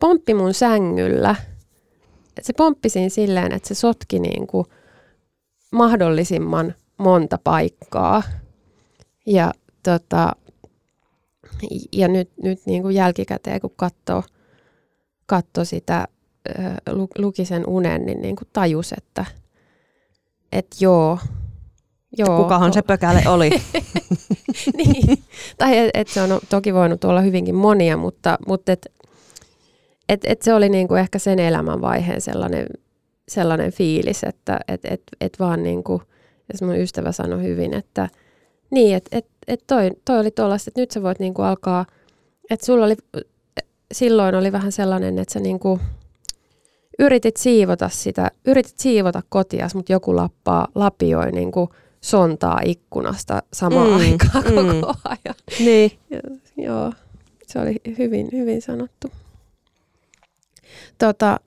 pomppi 0.00 0.34
mun 0.34 0.54
sängyllä. 0.54 1.34
Se 2.42 2.52
pomppi 2.52 2.88
siinä 2.88 3.08
silleen, 3.08 3.52
että 3.52 3.68
se 3.68 3.74
sotki 3.74 4.18
niin 4.18 4.46
kuin 4.46 4.66
mahdollisimman 5.72 6.74
monta 6.98 7.38
paikkaa. 7.44 8.22
Ja, 9.26 9.52
tota, 9.82 10.32
ja 11.92 12.08
nyt, 12.08 12.30
nyt 12.42 12.58
niin 12.66 12.82
kuin 12.82 12.94
jälkikäteen, 12.94 13.60
kun 13.60 13.74
katsoo, 13.76 14.22
katso 15.26 15.64
sitä, 15.64 16.08
luki 17.18 17.44
sen 17.44 17.66
unen, 17.66 18.06
niin, 18.06 18.22
niin 18.22 18.36
kuin 18.36 18.48
tajus, 18.52 18.92
että 18.92 19.24
et 20.52 20.66
joo, 20.80 21.18
joo. 22.18 22.42
Kukahan 22.42 22.72
se 22.72 22.82
pökäle 22.82 23.22
oli? 23.26 23.50
niin, 24.76 25.24
tai 25.58 25.78
että 25.78 26.00
et 26.00 26.08
se 26.08 26.22
on 26.22 26.40
toki 26.48 26.74
voinut 26.74 27.04
olla 27.04 27.20
hyvinkin 27.20 27.54
monia, 27.54 27.96
mutta, 27.96 28.38
mutta 28.46 28.72
et, 28.72 28.92
et, 30.08 30.20
et 30.24 30.42
se 30.42 30.54
oli 30.54 30.68
niinku 30.68 30.94
ehkä 30.94 31.18
sen 31.18 31.38
elämänvaiheen 31.38 32.20
sellainen, 32.20 32.66
sellainen 33.28 33.72
fiilis, 33.72 34.24
että 34.24 34.60
et, 34.68 34.80
et, 34.84 35.02
et 35.20 35.36
vaan 35.38 35.62
niinku, 35.62 36.02
ja 36.60 36.66
mun 36.66 36.76
ystävä 36.76 37.12
sanoi 37.12 37.42
hyvin, 37.42 37.74
että 37.74 38.08
niin, 38.70 38.96
että 38.96 39.18
et, 39.18 39.26
et 39.48 39.64
toi, 39.66 39.90
toi 40.04 40.18
oli 40.18 40.30
tuollaista, 40.30 40.70
että 40.70 40.80
nyt 40.80 40.90
sä 40.90 41.02
voit 41.02 41.18
niinku 41.18 41.42
alkaa, 41.42 41.86
että 42.50 42.66
sulla 42.66 42.84
oli, 42.84 42.96
silloin 43.92 44.34
oli 44.34 44.52
vähän 44.52 44.72
sellainen, 44.72 45.18
että 45.18 45.32
sä 45.32 45.40
niinku 45.40 45.80
yritit 46.98 47.36
siivota 47.36 47.88
sitä, 47.88 48.30
yritit 48.44 48.78
siivota 48.78 49.22
kotias, 49.28 49.74
mutta 49.74 49.92
joku 49.92 50.16
lappaa, 50.16 50.68
lapioi 50.74 51.32
niinku 51.32 51.70
sontaa 52.04 52.60
ikkunasta 52.64 53.42
samaan 53.52 53.88
mm, 53.88 53.96
aikaan 53.96 54.44
mm. 54.44 54.80
koko 54.80 54.94
ajan. 55.04 55.34
Niin. 55.58 55.90
Ja, 56.10 56.20
joo, 56.56 56.92
se 57.46 57.58
oli 57.58 57.76
hyvin, 57.98 58.28
hyvin 58.32 58.62
sanottu. 58.62 59.10
Tota, 60.98 61.40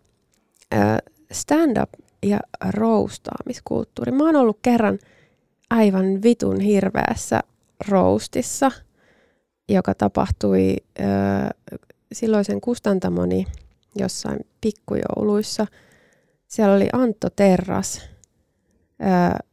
stand-up 1.32 1.90
ja 2.24 2.40
roustaamiskulttuuri. 2.70 4.12
Mä 4.12 4.24
oon 4.24 4.36
ollut 4.36 4.60
kerran 4.62 5.00
aivan 5.70 6.24
vitun 6.24 6.60
hirveässä 6.60 7.40
roustissa, 7.88 8.72
joka 9.70 9.94
tapahtui 9.94 10.76
ö, 11.00 11.04
silloisen 12.14 12.62
kustantamoni 12.62 13.48
jossain 13.96 14.40
pikkujouluissa. 14.62 15.68
Siellä 16.48 16.76
oli 16.76 16.90
Antto 16.94 17.30
Terras, 17.30 18.02
ö, 19.02 19.48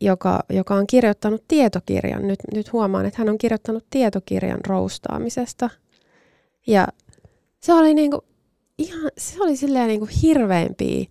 joka, 0.00 0.40
joka 0.50 0.74
on 0.74 0.86
kirjoittanut 0.86 1.44
tietokirjan. 1.48 2.28
Nyt, 2.28 2.38
nyt 2.54 2.72
huomaan, 2.72 3.06
että 3.06 3.18
hän 3.18 3.28
on 3.28 3.38
kirjoittanut 3.38 3.84
tietokirjan 3.90 4.60
roustaamisesta. 4.66 5.70
Ja 6.66 6.88
se 7.60 7.72
oli 7.74 7.94
niinku 7.94 8.24
ihan, 8.78 9.10
se 9.18 9.42
oli 9.42 9.56
silleen 9.56 9.88
niinku 9.88 10.08
hirveämpiä 10.22 11.06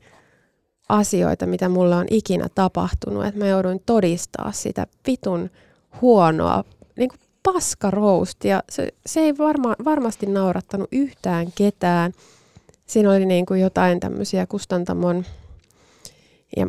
asioita, 0.89 1.45
mitä 1.45 1.69
mulle 1.69 1.95
on 1.95 2.05
ikinä 2.09 2.47
tapahtunut, 2.55 3.25
että 3.25 3.39
mä 3.39 3.47
jouduin 3.47 3.81
todistaa 3.85 4.51
sitä 4.51 4.87
vitun 5.07 5.49
huonoa 6.01 6.63
niin 6.97 7.09
kuin 7.09 7.19
paskaroustia. 7.43 8.63
Se, 8.69 8.93
se 9.05 9.19
ei 9.19 9.37
varma, 9.37 9.75
varmasti 9.85 10.25
naurattanut 10.25 10.87
yhtään 10.91 11.47
ketään. 11.55 12.11
Siinä 12.85 13.11
oli 13.11 13.25
niin 13.25 13.45
kuin 13.45 13.61
jotain 13.61 13.99
tämmöisiä 13.99 14.45
kustantamon 14.45 15.25
ja 16.57 16.67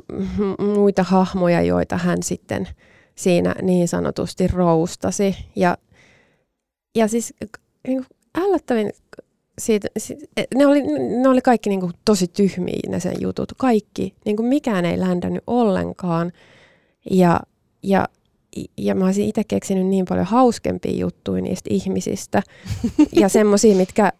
muita 0.58 1.02
hahmoja, 1.02 1.62
joita 1.62 1.96
hän 1.96 2.22
sitten 2.22 2.68
siinä 3.14 3.54
niin 3.62 3.88
sanotusti 3.88 4.46
roustasi. 4.46 5.36
Ja, 5.56 5.78
ja 6.94 7.08
siis 7.08 7.34
niin 7.88 8.06
ällöttävin 8.38 8.92
siitä, 9.58 9.88
ne, 10.54 10.66
oli, 10.66 10.82
ne 11.22 11.28
oli 11.28 11.40
kaikki 11.40 11.70
niin 11.70 11.80
kuin 11.80 11.92
tosi 12.04 12.28
tyhmiä 12.28 12.80
ne 12.88 13.00
sen 13.00 13.16
jutut. 13.20 13.52
Kaikki, 13.56 14.14
niin 14.24 14.36
kuin 14.36 14.48
mikään 14.48 14.84
ei 14.84 15.00
ländännyt 15.00 15.42
ollenkaan. 15.46 16.32
Ja, 17.10 17.40
ja, 17.82 18.08
ja 18.76 18.94
mä 18.94 19.04
olisin 19.04 19.28
itse 19.28 19.42
keksinyt 19.44 19.86
niin 19.86 20.04
paljon 20.08 20.26
hauskempia 20.26 20.96
juttuja 20.96 21.42
niistä 21.42 21.70
ihmisistä. 21.72 22.42
ja 23.20 23.28
semmoisia, 23.28 23.76
mitkä 23.76 24.12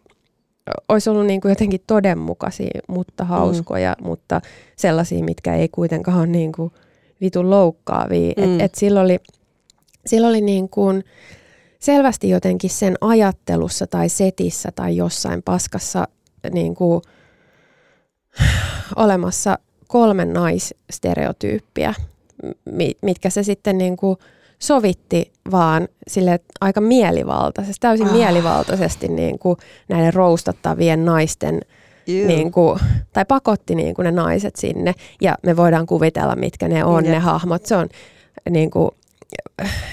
olisi 0.88 1.10
ollut 1.10 1.26
niin 1.26 1.40
kuin 1.40 1.50
jotenkin 1.50 1.80
todenmukaisia, 1.87 2.80
mutta 2.88 3.25
hauskoja, 3.25 3.96
mm. 4.00 4.06
mutta 4.06 4.40
sellaisia, 4.76 5.25
mitkä 5.25 5.54
ei 5.54 5.68
kuitenkaan 5.68 6.18
ole 6.18 6.26
niin 6.26 6.52
kuin 6.52 6.72
vitun 7.20 7.50
loukkaavia. 7.50 8.32
Mm. 8.37 8.54
Et, 8.54 8.60
et 8.60 8.75
silloin 8.75 9.04
oli, 9.04 9.18
silloin 10.06 10.30
oli 10.30 10.40
niin 10.40 10.68
kuin, 10.68 11.04
selvästi 11.78 12.28
jotenkin 12.28 12.70
sen 12.70 12.94
ajattelussa 13.00 13.87
tai 13.87 14.08
setissä 14.08 14.72
tai 14.75 14.96
jossain 14.96 15.42
paskassa 15.42 16.08
niin 16.52 16.75
kuin, 16.75 17.02
olemassa 18.96 19.58
kolme 19.87 20.25
naisstereotyyppiä, 20.25 21.94
mitkä 23.02 23.30
se 23.30 23.42
sitten 23.42 23.78
niin 23.78 23.96
kuin 23.96 24.16
sovitti 24.59 25.33
vaan 25.50 25.88
sille 26.09 26.41
aika 26.61 26.81
mielivaltaisesti, 26.81 27.81
täysin 27.81 28.07
ah. 28.07 28.12
mielivaltaisesti 28.12 29.09
niin 29.09 29.38
kuin 29.38 29.57
näiden 29.88 30.15
roustattavien 30.15 31.05
naisten 31.05 31.61
niin 32.07 32.53
kuin, 32.53 32.81
tai 33.12 33.25
pakotti 33.25 33.75
niin 33.75 33.95
kuin 33.95 34.05
ne 34.05 34.12
naiset 34.12 34.57
sinne 34.57 34.95
ja 35.21 35.35
me 35.43 35.57
voidaan 35.57 35.87
kuvitella, 35.87 36.37
mitkä 36.37 36.69
ne 36.69 36.85
on, 36.85 37.05
mm. 37.05 37.11
ne 37.11 37.19
hahmot. 37.19 37.67
Se 37.67 37.77
on 37.77 37.88
niin 38.50 38.71
kuin, 38.71 38.91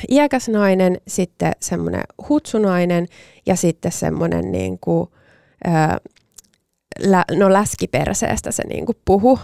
iäkäs 0.09 0.49
nainen, 0.49 0.97
sitten 1.07 1.51
semmoinen 1.59 2.03
hutsunainen 2.29 3.07
ja 3.45 3.55
sitten 3.55 3.91
semmoinen 3.91 4.51
niin 4.51 4.79
kuin, 4.79 5.09
ää, 5.63 5.97
lä, 6.99 7.25
no 7.31 7.53
läskiperseestä 7.53 8.51
se 8.51 8.63
niin 8.67 8.85
kuin 8.85 8.97
puhu. 9.05 9.39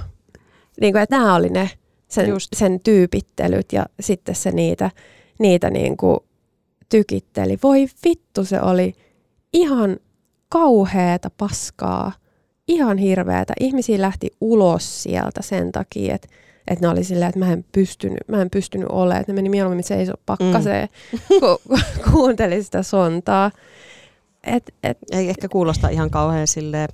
Niin 0.82 0.94
kuin, 0.94 1.02
että 1.02 1.18
nämä 1.18 1.36
oli 1.36 1.50
ne 1.50 1.70
sen, 2.12 2.28
sen 2.56 2.80
tyypittelyt 2.80 3.74
ja 3.74 3.86
sitten 4.00 4.36
se 4.36 4.52
niitä, 4.52 4.92
niitä 5.40 5.70
niin 5.70 5.98
kuin 5.98 6.20
tykitteli. 6.90 7.58
Voi 7.64 7.88
vittu, 8.06 8.46
se 8.46 8.62
oli 8.62 8.94
ihan 9.54 9.98
kauheata 10.50 11.32
paskaa, 11.38 12.12
ihan 12.68 12.98
hirveätä. 12.98 13.54
Ihmisiä 13.60 14.02
lähti 14.02 14.30
ulos 14.42 15.04
sieltä 15.04 15.42
sen 15.42 15.72
takia, 15.72 16.16
että 16.16 16.28
että 16.68 16.86
ne 16.86 16.92
oli 16.92 17.04
silleen, 17.04 17.30
että 17.30 17.40
mä 17.40 17.52
en 17.52 17.66
pystynyt, 17.72 18.20
mä 18.28 18.42
en 18.42 18.50
pystynyt 18.50 18.88
olemaan. 18.90 19.22
Että 19.22 19.32
ne 19.32 19.36
meni 19.36 19.50
mieluummin 19.50 19.84
seiso 19.84 20.14
pakkaseen, 20.26 20.90
mm. 21.12 21.20
kun 21.40 21.78
kuunteli 22.12 22.64
sitä 22.64 22.84
sontaa. 22.84 23.52
Et, 24.44 24.74
et, 24.84 24.98
Ei 25.12 25.30
ehkä 25.30 25.50
kuulosta 25.50 25.90
ihan 25.90 26.10
kauhean 26.10 26.48
sille 26.48 26.88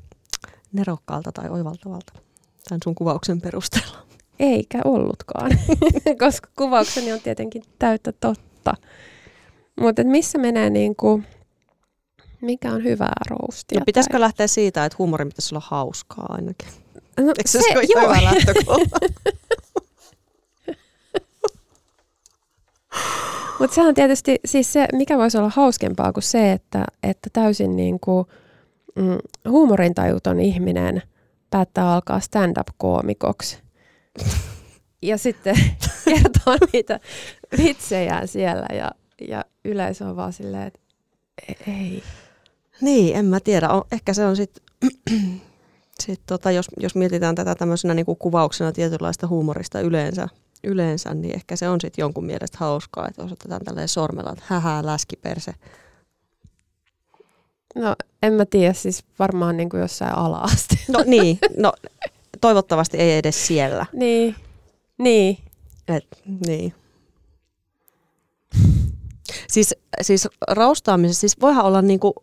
nerokkaalta 0.73 1.31
tai 1.31 1.49
oivaltavalta 1.49 2.13
tämän 2.69 2.79
sun 2.83 2.95
kuvauksen 2.95 3.41
perusteella. 3.41 4.06
Eikä 4.39 4.81
ollutkaan, 4.85 5.51
koska 6.23 6.49
kuvaukseni 6.55 7.13
on 7.13 7.19
tietenkin 7.19 7.63
täyttä 7.79 8.11
totta. 8.11 8.73
Mutta 9.81 10.03
missä 10.03 10.37
menee 10.37 10.69
niin 10.69 10.95
kuin, 10.95 11.27
mikä 12.41 12.71
on 12.71 12.83
hyvää 12.83 13.15
roustia? 13.29 13.79
No, 13.79 13.85
pitäisikö 13.85 14.13
tai... 14.13 14.21
lähteä 14.21 14.47
siitä, 14.47 14.85
että 14.85 14.95
huumori 14.99 15.25
pitäisi 15.25 15.55
olla 15.55 15.65
hauskaa 15.67 16.25
ainakin? 16.29 16.67
No, 17.17 17.27
Eikö 17.27 17.41
se, 17.49 17.59
se 17.59 17.73
joo. 17.73 18.13
hyvä 18.13 18.31
Mutta 23.59 23.75
se 23.75 23.81
on 23.81 23.93
tietysti, 23.93 24.35
siis 24.45 24.73
se, 24.73 24.87
mikä 24.93 25.17
voisi 25.17 25.37
olla 25.37 25.51
hauskempaa 25.55 26.13
kuin 26.13 26.23
se, 26.23 26.51
että, 26.51 26.85
että 27.03 27.29
täysin 27.33 27.75
niin 27.75 27.99
kuin, 27.99 28.27
mm, 28.95 29.17
huumorintajuton 29.49 30.39
ihminen 30.39 31.01
päättää 31.49 31.93
alkaa 31.93 32.19
stand-up-koomikoksi. 32.19 33.66
Ja 35.01 35.17
sitten 35.17 35.55
kertoo 36.05 36.57
niitä 36.73 36.99
vitsejään 37.57 38.27
siellä 38.27 38.65
ja, 38.73 38.91
ja 39.27 39.45
yleisö 39.65 40.05
on 40.05 40.15
vaan 40.15 40.33
silleen, 40.33 40.67
että 40.67 40.79
e- 41.47 41.71
ei. 41.71 42.03
Niin, 42.81 43.15
en 43.15 43.25
mä 43.25 43.39
tiedä. 43.39 43.67
Ehkä 43.91 44.13
se 44.13 44.25
on 44.25 44.35
sitten, 44.35 44.63
sit 46.03 46.21
tota, 46.25 46.51
jos, 46.51 46.67
jos 46.77 46.95
mietitään 46.95 47.35
tätä 47.35 47.55
tämmöisenä 47.55 47.93
niinku 47.93 48.15
kuvauksena 48.15 48.71
tietynlaista 48.71 49.27
huumorista 49.27 49.79
yleensä, 49.79 50.27
yleensä, 50.63 51.13
niin 51.13 51.35
ehkä 51.35 51.55
se 51.55 51.69
on 51.69 51.81
sitten 51.81 52.03
jonkun 52.03 52.25
mielestä 52.25 52.57
hauskaa, 52.59 53.07
että 53.07 53.23
osoitetaan 53.23 53.61
tälleen 53.65 53.87
sormella, 53.87 54.31
että 54.31 54.43
hähää, 54.47 54.85
läskiperse. 54.85 55.53
No 57.75 57.95
en 58.23 58.33
mä 58.33 58.45
tiedä, 58.45 58.73
siis 58.73 59.03
varmaan 59.19 59.57
niin 59.57 59.69
kuin 59.69 59.81
jossain 59.81 60.15
ala 60.15 60.45
No 60.87 61.03
niin, 61.05 61.39
no 61.57 61.73
toivottavasti 62.41 62.97
ei 62.97 63.17
edes 63.17 63.47
siellä. 63.47 63.85
Niin, 63.93 64.35
niin. 64.97 65.37
Et, 65.87 66.07
niin. 66.47 66.73
Siis, 69.47 69.75
siis 70.01 70.27
raustaamisessa, 70.47 71.19
siis 71.19 71.41
voihan 71.41 71.65
olla 71.65 71.81
niinku, 71.81 72.13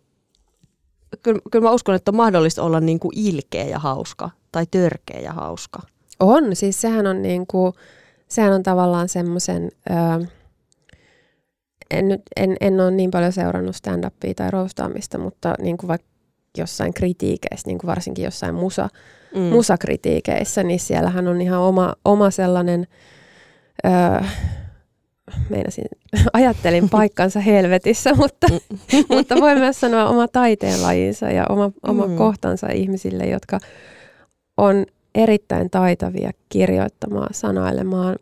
kyllä, 1.23 1.41
kyllä 1.51 1.65
mä 1.65 1.71
uskon, 1.71 1.95
että 1.95 2.11
on 2.11 2.17
mahdollista 2.17 2.63
olla 2.63 2.81
niinku 2.81 3.11
ilkeä 3.15 3.65
ja 3.65 3.79
hauska 3.79 4.31
tai 4.53 4.67
törkeä 4.71 5.21
ja 5.21 5.33
hauska. 5.33 5.79
On, 6.21 6.57
siis 6.57 6.81
sehän 6.81 7.07
on 7.07 7.23
niinku, 7.23 7.75
sehän 8.29 8.53
on 8.53 8.63
tavallaan 8.63 9.09
semmoisen, 9.09 9.71
öö, 9.91 10.27
en, 11.91 12.09
nyt, 12.09 12.23
en, 12.37 12.57
en 12.61 12.81
ole 12.81 12.91
niin 12.91 13.11
paljon 13.11 13.33
seurannut 13.33 13.77
stand-upia 13.77 14.35
tai 14.37 14.51
roustaamista, 14.51 15.19
mutta 15.19 15.55
niin 15.59 15.77
kuin 15.77 15.89
vaikka 15.89 16.14
jossain 16.59 16.95
kritiikeissä, 16.95 17.67
niin 17.67 17.79
kuin 17.79 17.89
varsinkin 17.89 18.25
jossain 18.25 18.55
musa, 18.55 18.89
mm. 19.35 19.41
musakritiikeissä, 19.41 20.63
niin 20.63 20.81
siellähän 20.81 21.29
on 21.29 21.41
ihan 21.41 21.61
oma, 21.61 21.95
oma 22.05 22.31
sellainen, 22.31 22.87
öö, 23.87 24.29
meinasin, 25.49 25.85
ajattelin 26.33 26.91
paikkansa 26.91 27.41
helvetissä, 27.41 28.15
mutta, 28.23 28.47
mutta 29.09 29.35
voi 29.41 29.55
myös 29.55 29.81
sanoa 29.81 30.09
oma 30.09 30.29
taiteenlajinsa 30.29 31.31
ja 31.31 31.47
oma, 31.49 31.71
oma 31.83 32.07
mm. 32.07 32.17
kohtansa 32.17 32.69
ihmisille, 32.69 33.25
jotka 33.25 33.59
on 34.57 34.87
erittäin 35.15 35.71
taitavia 35.71 36.31
kirjoittamaan, 36.49 37.35
sanailemaan 37.35 38.17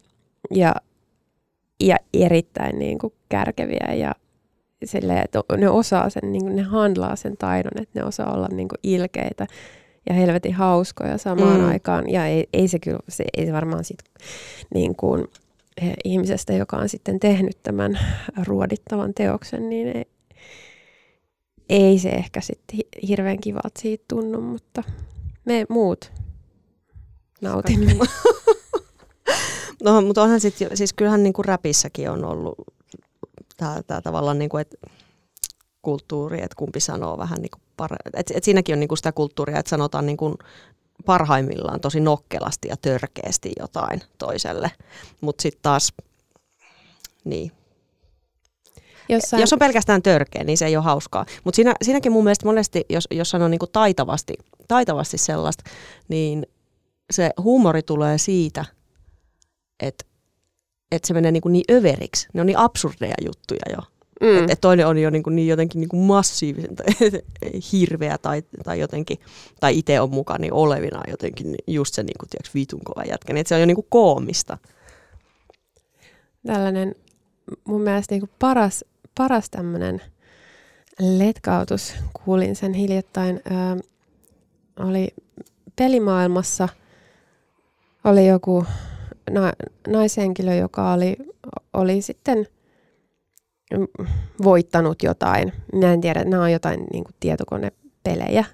ja, 0.51 0.75
ja 1.81 1.97
erittäin 2.15 2.79
niin 2.79 2.99
kuin 2.99 3.13
kärkeviä 3.29 3.95
ja 3.95 4.15
silleen, 4.85 5.25
että 5.25 5.41
ne 5.57 5.69
osaa 5.69 6.11
sen, 6.11 6.33
niin 6.33 6.43
kuin 6.43 6.57
ne 6.57 6.63
handlaa 6.63 7.17
sen 7.17 7.37
taidon, 7.37 7.83
että 7.83 8.01
ne 8.01 8.05
osaa 8.05 8.35
olla 8.35 8.49
niin 8.49 8.69
kuin 8.69 8.79
ilkeitä 8.83 9.47
ja 10.09 10.15
helvetin 10.15 10.55
hauskoja 10.55 11.19
samaan 11.19 11.61
mm. 11.61 11.69
aikaan. 11.69 12.11
Ja 12.11 12.27
ei, 12.27 12.49
ei 12.53 12.69
se 12.69 12.79
kyllä, 12.79 12.99
se, 13.09 13.25
ei 13.37 13.47
se 13.47 13.53
varmaan 13.53 13.85
sit 13.85 13.99
niin 14.75 14.97
kuin 14.97 15.25
ihmisestä, 16.05 16.53
joka 16.53 16.77
on 16.77 16.89
sitten 16.89 17.21
tehnyt 17.21 17.59
tämän 17.63 17.99
ruodittavan 18.47 19.15
teoksen, 19.15 19.69
niin 19.69 19.97
ei, 19.97 20.05
ei 21.69 21.99
se 21.99 22.09
ehkä 22.09 22.41
sitten 22.41 22.79
hirveän 23.09 23.41
kivalta 23.41 23.81
siitä 23.81 24.05
tunnu, 24.09 24.41
mutta 24.41 24.83
me 25.45 25.67
muut 25.69 26.13
nautimme. 27.41 27.93
no, 29.85 30.01
mutta 30.01 30.23
onhan 30.23 30.41
sitten, 30.41 30.77
siis 30.77 30.93
kyllähän 30.93 31.23
niin 31.23 31.33
kuin 31.33 31.45
räpissäkin 31.45 32.11
on 32.11 32.25
ollut 32.25 32.55
tämä 33.87 34.01
tavallaan, 34.01 34.39
niin 34.39 34.49
kuin, 34.49 34.61
että 34.61 34.77
kulttuuri, 35.83 36.39
että 36.39 36.57
kumpi 36.57 36.81
sanoo 36.81 37.19
vähän 37.19 37.39
niin 37.39 37.51
kuin 37.51 37.63
par- 37.83 38.11
et, 38.15 38.33
et 38.35 38.45
siinäkin 38.45 38.73
on 38.73 38.81
niin 38.81 38.89
kuin 38.89 38.99
sitä 38.99 39.13
kulttuuria, 39.13 39.59
että 39.59 39.71
sanotaan 39.71 40.07
niin 40.07 40.17
kuin 40.17 40.35
parhaimmillaan 41.07 41.81
tosi 41.81 42.01
nokkelasti 42.01 42.69
ja 42.69 42.77
törkeästi 42.77 43.53
jotain 43.61 44.03
toiselle. 44.19 44.71
Mutta 45.21 45.43
sitten 45.43 45.63
taas, 45.63 45.93
niin. 47.25 47.53
Jossain... 49.09 49.41
Jos 49.41 49.53
on 49.53 49.59
pelkästään 49.59 50.03
törkeä, 50.03 50.45
niin 50.45 50.59
se 50.59 50.67
ei 50.67 50.77
ole 50.77 50.85
hauskaa. 50.85 51.27
Mutta 51.45 51.57
siinä, 51.57 51.75
siinäkin 51.83 52.13
mun 52.13 52.25
mielestä 52.25 52.47
monesti, 52.47 52.85
jos, 52.91 53.09
jos 53.11 53.31
sanoo 53.31 53.49
niin 53.49 53.59
kuin 53.59 53.73
taitavasti, 53.73 54.35
taitavasti 54.69 55.19
sellaista, 55.19 55.65
niin 56.09 56.47
se 57.11 57.31
huumori 57.43 57.83
tulee 57.83 58.19
siitä, 58.19 58.65
että 59.81 60.05
että 60.93 61.09
se 61.09 61.15
menee 61.15 61.33
niin, 61.33 61.43
kuin 61.43 61.53
niin 61.53 61.65
överiksi. 61.71 62.29
Ne 62.35 62.41
on 62.41 62.47
niin 62.47 62.59
absurdeja 62.59 63.15
juttuja 63.25 63.61
jo. 63.71 63.79
Mm. 64.21 64.39
Että 64.39 64.53
et 64.53 64.61
toinen 64.61 64.87
on 64.87 64.99
jo 64.99 65.11
niin, 65.11 65.23
kuin 65.23 65.37
niin 65.37 65.49
jotenkin 65.49 65.81
niin 65.81 65.89
kuin 65.89 66.03
massiivisen 66.03 66.77
tai 66.77 66.87
hirveä 67.73 68.19
tai, 68.19 68.43
tai 68.65 68.81
jotenkin, 68.81 69.19
tai 69.61 69.79
itse 69.79 70.01
on 70.01 70.11
mukana 70.11 70.39
niin 70.39 70.53
olevina 70.53 71.01
jotenkin 71.09 71.55
just 71.67 71.95
se 71.95 72.03
niin 72.03 72.19
kuin, 72.21 72.29
tiiäks, 72.29 72.55
vitun 72.55 72.81
kova 72.85 73.05
jätkä. 73.05 73.33
Niin, 73.33 73.41
että 73.41 73.49
se 73.49 73.55
on 73.55 73.61
jo 73.61 73.67
niin 73.67 73.75
kuin 73.75 73.87
koomista. 73.91 74.59
Tällainen 76.47 76.95
mun 77.65 77.81
mielestä 77.81 78.15
niin 78.15 78.21
kuin 78.21 78.31
paras, 78.39 78.85
paras 79.15 79.51
tämmöinen 79.51 80.03
letkautus, 81.01 81.95
kuulin 82.25 82.57
sen 82.57 82.75
hiljattain, 82.75 83.41
ö, 83.47 83.83
oli 84.85 85.09
pelimaailmassa, 85.77 86.69
oli 88.05 88.27
joku 88.27 88.65
na, 89.31 89.53
naishenkilö, 89.89 90.55
joka 90.55 90.93
oli, 90.93 91.17
oli 91.73 92.03
sitten 92.03 92.47
voittanut 94.45 95.03
jotain. 95.03 95.53
Mä 95.75 95.93
en 95.93 96.01
tiedä, 96.01 96.25
nämä 96.25 96.43
on 96.43 96.53
jotain 96.53 96.81
niin 96.93 97.05
kuin 97.05 97.15
tietokonepelejä. 97.21 98.45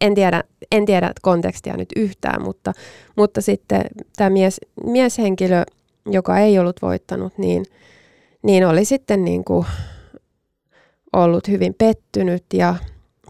En 0.00 0.14
tiedä, 0.14 0.44
en 0.72 0.86
tiedä 0.86 1.12
kontekstia 1.22 1.76
nyt 1.76 1.88
yhtään, 1.96 2.42
mutta, 2.42 2.72
mutta 3.16 3.40
sitten 3.40 3.82
tämä 4.16 4.30
mies, 4.30 4.60
mieshenkilö, 4.86 5.64
joka 6.06 6.38
ei 6.38 6.58
ollut 6.58 6.82
voittanut, 6.82 7.38
niin, 7.38 7.64
niin 8.42 8.66
oli 8.66 8.84
sitten 8.84 9.24
niin 9.24 9.44
kuin 9.44 9.66
ollut 11.12 11.48
hyvin 11.48 11.74
pettynyt 11.78 12.44
ja 12.54 12.74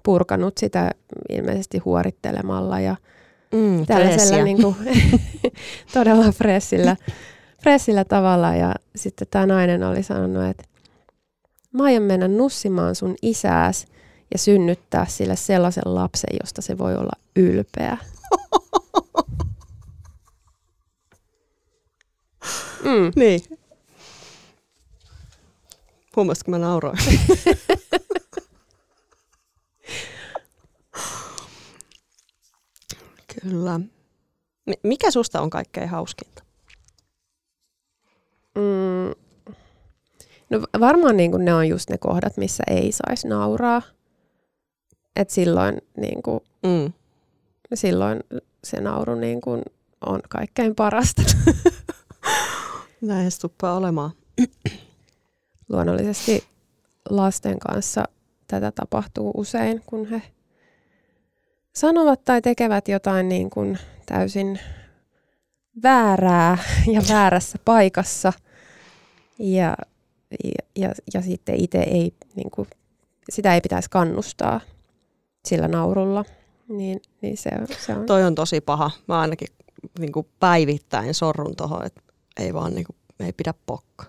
purkanut 0.02 0.58
sitä 0.58 0.90
ilmeisesti 1.28 1.78
huorittelemalla 1.78 2.80
ja 2.80 2.96
mm, 3.52 3.86
tällaisella 3.86 4.44
niin 4.44 4.62
kuin, 4.62 4.76
todella 5.94 6.32
fressillä, 6.32 6.96
fressillä 7.62 8.04
tavalla. 8.04 8.54
Ja 8.54 8.74
sitten 8.96 9.28
tämä 9.30 9.46
nainen 9.46 9.84
oli 9.84 10.02
sanonut, 10.02 10.44
että 10.44 10.64
mä 11.72 11.84
aion 11.84 12.02
mennä 12.02 12.28
nussimaan 12.28 12.94
sun 12.94 13.14
isääs 13.22 13.86
ja 14.32 14.38
synnyttää 14.38 15.06
sille 15.06 15.36
sellaisen 15.36 15.82
lapsen, 15.86 16.36
josta 16.42 16.62
se 16.62 16.78
voi 16.78 16.94
olla 16.94 17.12
ylpeä. 17.36 17.96
Mm. 22.84 23.12
Niin. 23.16 23.40
Huomasitko 26.16 26.50
mä 26.50 26.58
nauroin? 26.58 26.98
Kyllä. 33.40 33.80
Mikä 34.82 35.10
susta 35.10 35.40
on 35.40 35.50
kaikkein 35.50 35.88
hauskinta? 35.88 36.42
Mm. 38.54 39.14
No 40.50 40.60
varmaan 40.80 41.16
niin 41.16 41.30
kuin 41.30 41.44
ne 41.44 41.54
on 41.54 41.68
just 41.68 41.90
ne 41.90 41.98
kohdat, 41.98 42.36
missä 42.36 42.64
ei 42.66 42.92
saisi 42.92 43.28
nauraa. 43.28 43.82
Et 45.16 45.30
silloin, 45.30 45.82
niin 45.96 46.22
kuin, 46.22 46.40
mm. 46.62 46.92
silloin 47.74 48.20
se 48.64 48.80
nauru 48.80 49.14
niin 49.14 49.40
kuin 49.40 49.62
on 50.06 50.20
kaikkein 50.28 50.74
parasta. 50.74 51.22
Näin 53.00 53.30
se 53.30 53.40
tuppaa 53.40 53.76
olemaan. 53.76 54.10
Luonnollisesti 55.68 56.44
lasten 57.10 57.58
kanssa 57.58 58.04
tätä 58.46 58.70
tapahtuu 58.70 59.32
usein, 59.36 59.82
kun 59.86 60.06
he 60.06 60.22
sanovat 61.72 62.24
tai 62.24 62.42
tekevät 62.42 62.88
jotain 62.88 63.28
niin 63.28 63.50
kuin 63.50 63.78
täysin 64.06 64.58
väärää 65.82 66.58
ja 66.92 67.02
väärässä 67.08 67.58
paikassa. 67.64 68.32
Ja, 69.38 69.76
ja, 70.44 70.50
ja, 70.76 70.94
ja 71.14 71.22
sitten 71.22 71.54
itse 71.54 71.78
ei, 71.78 72.14
niin 72.36 72.50
kuin, 72.50 72.68
sitä 73.30 73.54
ei 73.54 73.60
pitäisi 73.60 73.90
kannustaa 73.90 74.60
sillä 75.44 75.68
naurulla. 75.68 76.24
Niin, 76.68 77.02
niin 77.20 77.36
se, 77.36 77.50
se 77.78 77.94
on. 77.94 78.06
Toi 78.06 78.24
on 78.24 78.34
tosi 78.34 78.60
paha. 78.60 78.90
Mä 79.08 79.20
ainakin 79.20 79.48
niin 79.98 80.12
kuin 80.12 80.26
päivittäin 80.40 81.14
sorrun 81.14 81.56
tuohon, 81.56 81.86
että 81.86 82.02
ei 82.40 82.54
vaan 82.54 82.74
niin 82.74 82.84
kuin, 82.84 82.96
ei 83.26 83.32
pidä 83.32 83.54
pokka. 83.66 84.04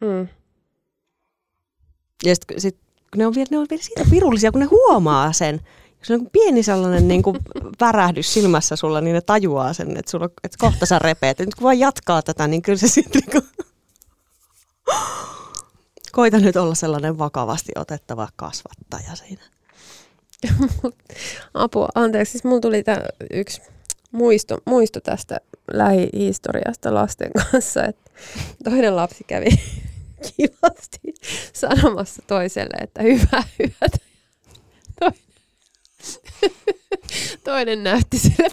Mm. 0.00 0.28
Ja 2.24 2.34
sitten 2.34 2.60
sit, 2.60 2.76
ne 3.16 3.26
on 3.26 3.34
vielä, 3.34 3.48
ne 3.50 3.58
on 3.58 3.66
vielä 3.70 3.82
siitä 3.82 4.10
virullisia, 4.10 4.52
kun 4.52 4.60
ne 4.60 4.66
huomaa 4.66 5.32
sen 5.32 5.60
se 6.02 6.14
on 6.14 6.26
pieni 6.32 6.62
sellainen 6.62 7.08
niin 7.08 7.22
kuin 7.22 7.38
värähdys 7.80 8.34
silmässä 8.34 8.76
sulla, 8.76 9.00
niin 9.00 9.14
ne 9.14 9.20
tajuaa 9.20 9.72
sen, 9.72 9.96
että, 9.96 10.10
sulla, 10.10 10.28
että 10.44 10.56
kohta 10.58 10.86
sä 10.86 10.98
repeät. 10.98 11.38
Ja 11.38 11.44
nyt 11.44 11.54
kun 11.54 11.64
vaan 11.64 11.78
jatkaa 11.78 12.22
tätä, 12.22 12.48
niin 12.48 12.62
kyllä 12.62 12.78
se 12.78 12.88
sitten 12.88 13.22
niin 13.22 13.42
kuin 13.42 13.66
koita 16.12 16.38
nyt 16.40 16.56
olla 16.56 16.74
sellainen 16.74 17.18
vakavasti 17.18 17.72
otettava 17.76 18.28
kasvattaja 18.36 19.14
siinä. 19.14 19.42
Apua, 21.54 21.88
anteeksi. 21.94 22.30
Siis 22.32 22.44
mulla 22.44 22.60
tuli 22.60 22.82
tää 22.82 23.06
yksi 23.32 23.62
muisto, 24.12 24.58
muisto 24.66 25.00
tästä 25.00 25.40
lähihistoriasta 25.72 26.94
lasten 26.94 27.30
kanssa, 27.32 27.84
että 27.84 28.10
toinen 28.64 28.96
lapsi 28.96 29.24
kävi 29.24 29.48
kivasti 30.36 31.00
sanomassa 31.52 32.22
toiselle, 32.26 32.76
että 32.80 33.02
hyvää 33.02 33.44
yötä. 33.60 33.98
Toinen, 35.00 35.31
toinen 37.44 37.84
näytti 37.84 38.18
sille. 38.18 38.50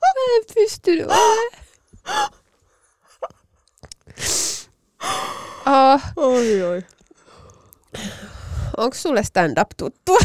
Mä 0.00 0.36
en 0.36 0.44
pystynyt 0.54 1.06
olemaan. 1.06 1.62
Oh, 5.66 6.00
Oi, 6.16 6.62
oi. 6.62 6.82
onko 8.76 8.96
sulle 8.96 9.22
stand-up 9.24 9.68
tuttua? 9.76 10.18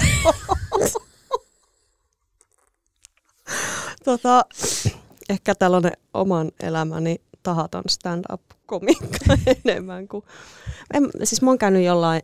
Tota, 4.04 4.46
ehkä 5.30 5.56
tällainen 5.56 5.92
oman 6.14 6.52
elämäni 6.60 7.22
tahaton 7.44 7.84
stand-up-komikka 7.90 9.38
enemmän 9.66 10.08
kuin... 10.08 10.24
En, 10.94 11.10
siis 11.24 11.42
mä 11.42 11.50
oon 11.50 11.58
käynyt 11.58 11.84
jollain... 11.84 12.22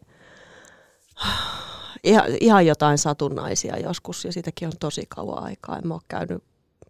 Ihan, 2.04 2.26
ihan 2.42 2.66
jotain 2.66 2.98
satunnaisia 2.98 3.78
joskus 3.80 4.26
ja 4.26 4.32
siitäkin 4.32 4.68
on 4.68 4.74
tosi 4.80 5.06
kauan 5.10 5.44
aikaa. 5.44 5.78
En 5.78 5.88
mä 5.88 5.94
oo 5.94 6.02
käynyt, 6.08 6.44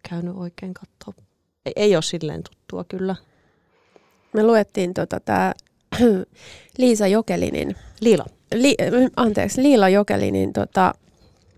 käynyt 0.08 0.36
oikein 0.36 0.74
katsoa. 0.74 1.24
Ei, 1.66 1.72
ei 1.76 1.96
ole 1.96 2.02
silleen 2.02 2.42
tuttua 2.42 2.84
kyllä. 2.84 3.16
Me 4.32 4.42
luettiin 4.42 4.94
tota, 4.94 5.20
tää 5.20 5.54
Liisa 6.78 7.06
Jokelinin, 7.06 7.76
Liila. 8.00 8.26
li, 8.54 8.76
anteeksi, 9.16 9.62
Liila 9.62 9.88
Jokelinin 9.88 10.52
tota, 10.52 10.94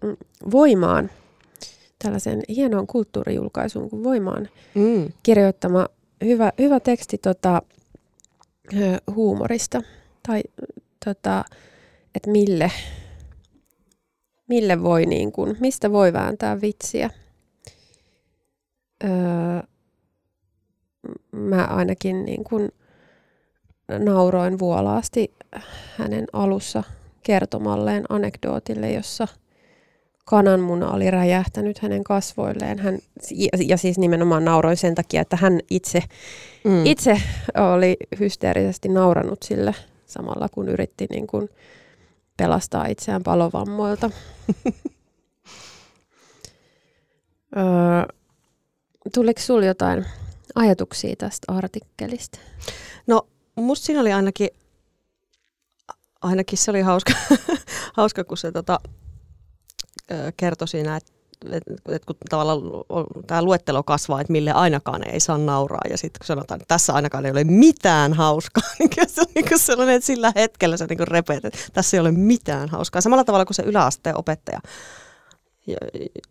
mm, 0.05 0.17
Voimaan, 0.51 1.11
tällaisen 2.03 2.43
hienon 2.49 2.87
kulttuurijulkaisuun 2.87 3.91
kuin 3.91 4.05
Voimaan 4.05 4.49
Mm. 4.75 5.13
kirjoittama 5.23 5.87
hyvä, 6.25 6.53
hyvä 6.59 6.81
teksti 6.81 7.19
tota, 7.19 7.63
huumorista. 9.15 9.83
Tai 10.29 10.43
tota, 11.05 11.45
että 12.15 12.31
mille, 12.31 12.71
mille 14.49 14.83
voi 14.83 15.07
niin 15.07 15.33
kuin, 15.33 15.57
mistä 15.61 15.93
voi 15.93 16.13
vääntää 16.13 16.61
vitsiä. 16.61 17.11
Öö, 19.05 19.11
mä 21.33 21.65
ainakin 21.65 22.25
niin 22.25 22.45
kuin 22.45 22.69
nauroin 23.99 24.59
vuolaasti 24.59 25.35
hänen 25.99 26.27
alussa 26.33 26.83
kertomalleen 27.23 28.05
anekdootille, 28.09 28.93
jossa 28.93 29.29
kananmuna 30.31 30.91
oli 30.91 31.11
räjähtänyt 31.11 31.79
hänen 31.79 32.05
kasvoilleen. 32.05 32.79
Hän, 32.79 32.99
ja, 33.67 33.77
siis 33.77 33.99
nimenomaan 33.99 34.45
nauroin 34.45 34.77
sen 34.77 34.95
takia, 34.95 35.21
että 35.23 35.37
hän 35.37 35.61
itse, 35.71 36.03
Mm. 36.65 36.87
itse 36.87 37.23
oli 37.75 37.97
hysteerisesti 38.21 38.89
nauranut 38.89 39.43
sille 39.43 39.75
samalla, 40.07 40.49
kun 40.49 40.69
yritti 40.69 41.07
niin 41.11 41.27
kuin 41.27 41.49
pelastaa 42.37 42.87
itseään 42.87 43.23
palovammoilta. 43.23 44.11
öö, 47.57 47.63
tuliko 49.15 49.41
sinulla 49.41 49.67
jotain 49.67 50.07
ajatuksia 50.55 51.17
tästä 51.17 51.53
artikkelista? 51.53 52.39
No, 53.07 53.27
musta 53.57 53.87
siinä 53.87 54.01
oli 54.01 54.13
ainakin, 54.13 54.49
ainakin 56.23 56.59
se 56.59 56.71
oli 56.71 56.81
hauska, 56.81 57.13
hauska 57.97 58.25
kun 58.25 58.37
se 58.37 58.53
tota, 58.53 58.81
kertoi 60.37 60.69
siinä, 60.69 60.97
että 60.97 61.13
et, 61.53 61.63
et 61.89 62.05
kun 62.05 62.17
tavallaan 62.29 62.61
tämä 63.27 63.43
luettelo 63.43 63.83
kasvaa, 63.83 64.21
että 64.21 64.33
mille 64.33 64.53
ainakaan 64.53 65.09
ei 65.09 65.21
saa 65.21 65.39
nauraa, 65.39 65.81
ja 65.91 65.99
sitten 65.99 66.19
kun 66.19 66.27
sanotaan, 66.27 66.61
että 66.61 66.75
tässä 66.75 66.93
ainakaan 66.93 67.27
ei 67.27 67.33
ole 67.33 67.45
mitään 67.45 68.13
hauskaa, 68.13 68.71
niin 68.79 68.91
kyllä 68.91 69.09
se 69.09 69.21
on 69.21 69.27
niin 69.35 69.59
sellainen, 69.59 69.95
että 69.97 70.07
sillä 70.07 70.33
hetkellä 70.37 70.77
sä 70.77 70.87
niin 70.89 71.09
repeät, 71.09 71.45
että 71.45 71.59
tässä 71.73 71.97
ei 71.97 72.01
ole 72.01 72.13
mitään 72.13 72.69
hauskaa. 72.69 73.01
Samalla 73.01 73.25
tavalla 73.25 73.45
kuin 73.45 73.55
se 73.55 73.63
yläasteen 73.63 74.19
opettaja, 74.19 74.61
jo- 75.67 75.77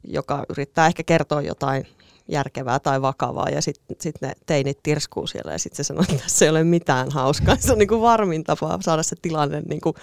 joka 0.03 0.45
yrittää 0.49 0.87
ehkä 0.87 1.03
kertoa 1.03 1.41
jotain 1.41 1.87
järkevää 2.27 2.79
tai 2.79 3.01
vakavaa 3.01 3.49
ja 3.49 3.61
sitten 3.61 3.97
sit 4.01 4.15
ne 4.21 4.33
teinit 4.45 4.79
tirskuu 4.83 5.27
siellä 5.27 5.51
ja 5.51 5.59
sitten 5.59 5.77
se 5.77 5.83
sanoo, 5.83 6.03
että 6.09 6.23
tässä 6.23 6.45
ei 6.45 6.49
ole 6.49 6.63
mitään 6.63 7.11
hauskaa. 7.11 7.55
Se 7.59 7.71
on 7.71 7.77
niin 7.77 7.87
kuin 7.87 8.01
varmin 8.01 8.43
tapa 8.43 8.79
saada 8.81 9.03
se 9.03 9.15
tilanne 9.21 9.61
niin 9.61 9.81
kuin 9.81 9.95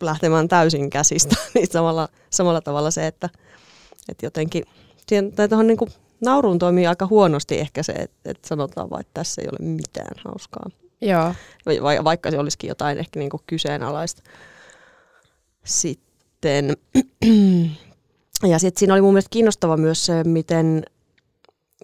lähtemään 0.00 0.48
täysin 0.48 0.90
käsistä. 0.90 1.36
Niin 1.54 1.66
samalla, 1.70 2.08
samalla 2.30 2.60
tavalla 2.60 2.90
se, 2.90 3.06
että, 3.06 3.28
että 4.08 4.26
jotenkin 4.26 4.64
siihen, 5.08 5.32
tai 5.32 5.48
tuohon 5.48 5.66
niin 5.66 5.76
kuin 5.76 5.90
nauruun 6.20 6.58
toimii 6.58 6.86
aika 6.86 7.06
huonosti 7.06 7.60
ehkä 7.60 7.82
se, 7.82 7.92
että, 7.92 8.30
että 8.30 8.48
sanotaan 8.48 8.90
vaan, 8.90 9.00
että 9.00 9.14
tässä 9.14 9.42
ei 9.42 9.48
ole 9.48 9.68
mitään 9.68 10.16
hauskaa. 10.24 10.70
Joo. 11.00 11.34
Va- 11.82 12.04
vaikka 12.04 12.30
se 12.30 12.38
olisikin 12.38 12.68
jotain 12.68 12.98
ehkä 12.98 13.20
niin 13.20 13.30
kuin 13.30 13.42
kyseenalaista. 13.46 14.22
Sitten, 15.64 16.76
ja 18.50 18.58
sitten 18.58 18.78
siinä 18.78 18.94
oli 18.94 19.00
mun 19.00 19.12
mielestä 19.12 19.30
kiinnostava 19.30 19.76
myös 19.76 20.06
se, 20.06 20.24
miten, 20.24 20.82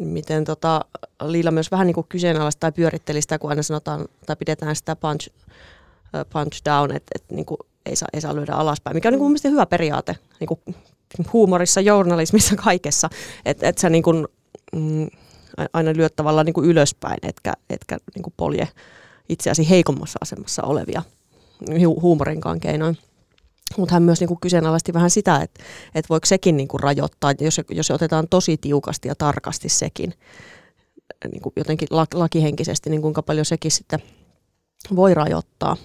miten 0.01 0.45
tota, 0.45 0.85
Liila 1.23 1.51
myös 1.51 1.71
vähän 1.71 1.87
niin 1.87 1.95
kuin 1.95 2.07
kyseenalaista 2.09 2.61
tai 2.61 2.73
pyöritteli 2.73 3.23
sitä, 3.23 3.39
kun 3.39 3.51
aina 3.51 3.63
sanotaan, 3.63 4.09
tai 4.27 4.37
pidetään 4.37 4.77
sitä 4.77 4.97
punch, 4.97 5.31
punch 6.33 6.61
down, 6.65 6.91
että, 6.91 7.11
että 7.15 7.35
niin 7.35 7.47
ei, 7.87 7.97
saa, 7.97 8.09
ei 8.13 8.21
saa 8.21 8.35
lyödä 8.35 8.53
alaspäin, 8.53 8.97
mikä 8.97 9.09
on 9.09 9.13
niin 9.13 9.19
kuin 9.19 9.25
mun 9.25 9.31
mielestä 9.31 9.49
hyvä 9.49 9.67
periaate 9.67 10.17
niin 10.41 10.49
kuin 10.49 10.61
huumorissa, 11.33 11.81
journalismissa, 11.81 12.57
kaikessa, 12.57 13.11
että, 13.45 13.69
että 13.69 13.81
sä 13.81 13.91
niin 13.91 14.03
kuin, 14.03 14.27
mm, 14.77 15.09
aina 15.73 15.93
lyöt 15.97 16.17
tavallaan 16.17 16.47
niin 16.47 16.55
kuin 16.55 16.67
ylöspäin, 16.67 17.19
etkä, 17.23 17.53
etkä 17.71 17.99
niin 18.15 18.23
kuin 18.23 18.35
polje 18.37 18.69
itseäsi 19.29 19.71
heikommassa 19.71 20.19
asemassa 20.23 20.63
olevia 20.63 21.03
hu- 21.71 22.03
huumorinkaan 22.03 22.61
keinoin. 22.61 22.99
Mutta 23.77 23.95
hän 23.95 24.03
myös 24.03 24.21
niinku 24.21 24.39
kyseenalaisti 24.41 24.93
vähän 24.93 25.11
sitä, 25.11 25.37
että 25.37 25.65
et 25.95 26.11
voiko 26.11 26.27
sekin 26.27 26.57
niinku 26.57 26.79
rajoittaa, 26.79 27.33
jos, 27.41 27.61
jos 27.71 27.91
otetaan 27.91 28.29
tosi 28.29 28.57
tiukasti 28.57 29.09
ja 29.09 29.15
tarkasti 29.15 29.69
sekin, 29.69 30.15
niinku 31.33 31.53
jotenkin 31.57 31.89
lak- 31.89 32.19
lakihenkisesti, 32.19 32.91
niin 32.91 33.03
kuinka 33.03 33.23
paljon 33.23 33.45
sekin 33.45 33.71
sitten 33.71 34.03
voi 34.97 35.15
rajoittaa. 35.15 35.77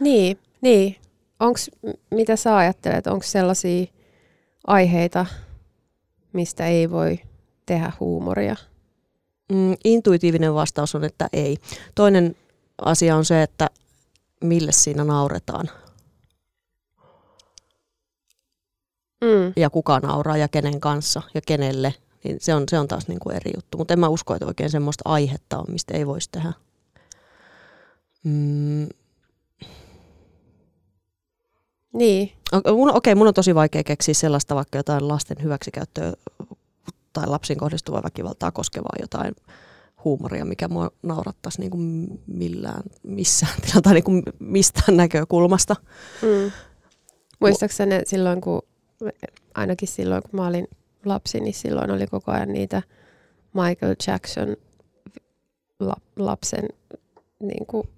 Niin, 0.00 0.38
niin. 0.60 0.96
Onks, 1.40 1.70
mitä 2.10 2.36
sä 2.36 2.56
ajattelet, 2.56 3.06
onko 3.06 3.22
sellaisia 3.22 3.86
aiheita, 4.66 5.26
mistä 6.32 6.66
ei 6.66 6.90
voi 6.90 7.18
tehdä 7.66 7.92
huumoria? 8.00 8.56
Mm, 9.52 9.76
intuitiivinen 9.84 10.54
vastaus 10.54 10.94
on, 10.94 11.04
että 11.04 11.28
ei. 11.32 11.56
Toinen 11.94 12.36
asia 12.84 13.16
on 13.16 13.24
se, 13.24 13.42
että 13.42 13.70
mille 14.44 14.72
siinä 14.72 15.04
nauretaan 15.04 15.70
Mm. 19.20 19.52
ja 19.56 19.70
kuka 19.70 20.00
nauraa 20.00 20.36
ja 20.36 20.48
kenen 20.48 20.80
kanssa 20.80 21.22
ja 21.34 21.40
kenelle. 21.46 21.94
Niin 22.24 22.36
se, 22.40 22.54
on, 22.54 22.64
se 22.70 22.78
on 22.78 22.88
taas 22.88 23.08
niinku 23.08 23.30
eri 23.30 23.50
juttu. 23.56 23.78
Mutta 23.78 23.94
en 23.94 24.00
mä 24.00 24.08
usko, 24.08 24.34
että 24.34 24.46
oikein 24.46 24.70
semmoista 24.70 25.02
aihetta 25.04 25.58
on, 25.58 25.64
mistä 25.68 25.94
ei 25.94 26.06
voisi 26.06 26.28
tehdä. 26.32 26.52
Mm, 28.24 28.88
Niin, 31.96 32.32
Okei, 32.52 32.72
mun, 32.72 32.94
okei, 32.94 33.14
mun 33.14 33.26
on 33.28 33.34
tosi 33.34 33.54
vaikea 33.54 33.84
keksiä 33.84 34.14
sellaista 34.14 34.54
vaikka 34.54 34.78
jotain 34.78 35.08
lasten 35.08 35.36
hyväksikäyttöä 35.42 36.12
tai 37.12 37.26
lapsiin 37.26 37.58
kohdistuvaa 37.58 38.02
väkivaltaa 38.02 38.52
koskevaa 38.52 38.96
jotain 39.00 39.34
huumoria, 40.04 40.44
mikä 40.44 40.68
mua 40.68 40.90
naurattaisi 41.02 41.60
niin 41.60 41.70
kuin 41.70 42.08
millään, 42.26 42.82
missään 43.02 43.54
tai 43.82 43.94
niin 43.94 44.04
kuin 44.04 44.22
mistään 44.38 44.96
näkökulmasta. 44.96 45.76
Mm. 46.22 46.52
Muistaakseni 47.40 47.94
ne 47.94 48.02
silloin, 48.06 48.40
kun, 48.40 48.62
ainakin 49.54 49.88
silloin 49.88 50.22
kun 50.22 50.40
mä 50.40 50.46
olin 50.46 50.68
lapsi, 51.04 51.40
niin 51.40 51.54
silloin 51.54 51.90
oli 51.90 52.06
koko 52.06 52.32
ajan 52.32 52.52
niitä 52.52 52.82
Michael 53.52 53.94
Jackson 54.06 54.56
la, 55.80 55.96
lapsen, 56.16 56.68
niin 57.40 57.66
kuin, 57.66 57.88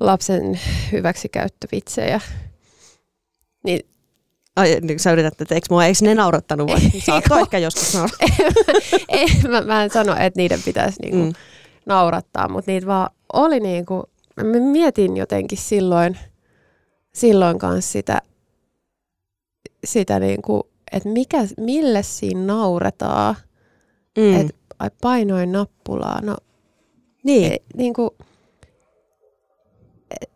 lapsen 0.00 0.60
hyväksikäyttövitsejä. 0.92 2.20
Niin, 3.64 3.80
Ai, 4.56 4.78
niin 4.80 5.00
sä 5.00 5.12
yrität, 5.12 5.40
että 5.40 5.54
eikö, 5.54 5.66
mua, 5.70 5.84
eikö 5.84 5.98
ne 6.02 6.14
naurattanut 6.14 6.70
vai? 6.70 6.80
Saatko 7.06 7.36
ehkä 7.36 7.58
joskus 7.58 7.94
naurattaa. 7.94 8.28
ei, 9.08 9.26
mä, 9.48 9.60
mä 9.60 9.84
en 9.84 9.90
sano, 9.90 10.12
että 10.12 10.40
niiden 10.40 10.60
pitäisi 10.64 11.02
niinku 11.02 11.16
Mm. 11.24 11.32
naurattaa, 11.86 12.48
mutta 12.48 12.70
niitä 12.70 12.86
vaan 12.86 13.10
oli 13.32 13.60
niinku, 13.60 14.04
mä 14.36 14.44
mietin 14.60 15.16
jotenkin 15.16 15.58
silloin, 15.58 16.18
silloin 17.14 17.58
kanssa 17.58 17.92
sitä, 17.92 18.22
sitä 19.84 20.20
niinku, 20.20 20.70
että 20.92 21.08
mikä, 21.08 21.38
mille 21.56 22.02
siinä 22.02 22.40
nauretaan. 22.40 23.34
Mm. 24.18 24.40
Et 24.40 24.56
painoin 25.00 25.52
nappulaa, 25.52 26.20
no 26.22 26.36
niin. 27.24 27.52
E, 27.52 27.56
niin 27.76 27.94
kuin, 27.94 28.10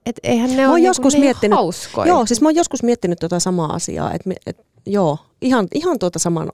et, 0.07 0.21
eihän 0.23 0.57
ne 0.57 0.69
ole 0.69 0.75
niinku 0.75 0.87
joskus 0.87 1.13
niin 1.13 1.21
miettinyt, 1.21 1.57
hauskoja. 1.57 2.09
Joo, 2.09 2.27
siis 2.27 2.41
mä 2.41 2.49
oon 2.49 2.55
joskus 2.55 2.83
miettinyt 2.83 3.19
tuota 3.19 3.41
samaa 3.41 3.75
asiaa, 3.75 4.13
että 4.13 4.31
et, 4.47 4.67
joo, 4.87 5.19
ihan, 5.41 5.69
ihan 5.75 5.99
tuota 5.99 6.19
saman, 6.19 6.53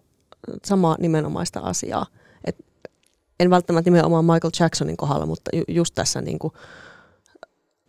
samaa 0.65 0.97
nimenomaista 0.99 1.61
asiaa. 1.61 2.07
Et 2.45 2.57
en 3.41 3.51
välttämättä 3.51 3.91
nimenomaan 3.91 4.25
Michael 4.25 4.51
Jacksonin 4.61 4.97
kohdalla, 4.97 5.27
mutta 5.27 5.51
ju, 5.57 5.65
just 5.69 5.95
tässä 5.95 6.21
niin 6.21 6.39
kuin, 6.39 6.53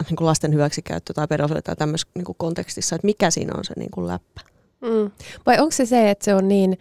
niin 0.10 0.16
kuin 0.16 0.26
lasten 0.26 0.54
hyväksikäyttö 0.54 1.14
tai 1.14 1.28
pedofilia 1.28 1.62
tai 1.62 1.76
tämmöisessä 1.76 2.12
niin 2.16 2.26
kontekstissa, 2.38 2.96
että 2.96 3.06
mikä 3.06 3.32
siinä 3.32 3.54
on 3.58 3.66
se 3.66 3.74
niin 3.78 3.92
kuin 3.92 4.08
läppä. 4.08 4.42
Mm. 4.82 5.12
Vai 5.46 5.60
onko 5.60 5.72
se 5.72 5.86
se, 5.86 6.10
että 6.10 6.26
se 6.26 6.36
on 6.36 6.48
niin 6.48 6.78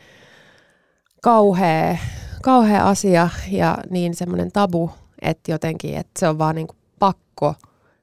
kauhea, 1.23 1.99
kauhea 2.43 2.89
asia 2.89 3.29
ja 3.51 3.79
niin 3.91 4.15
semmoinen 4.15 4.53
tabu, 4.53 4.91
että 5.23 5.53
jotenkin, 5.53 5.97
että 5.97 6.21
se 6.21 6.29
on 6.29 6.39
vaan 6.39 6.55
niin 6.55 6.67
kuin 6.67 6.77
pakko 6.99 7.55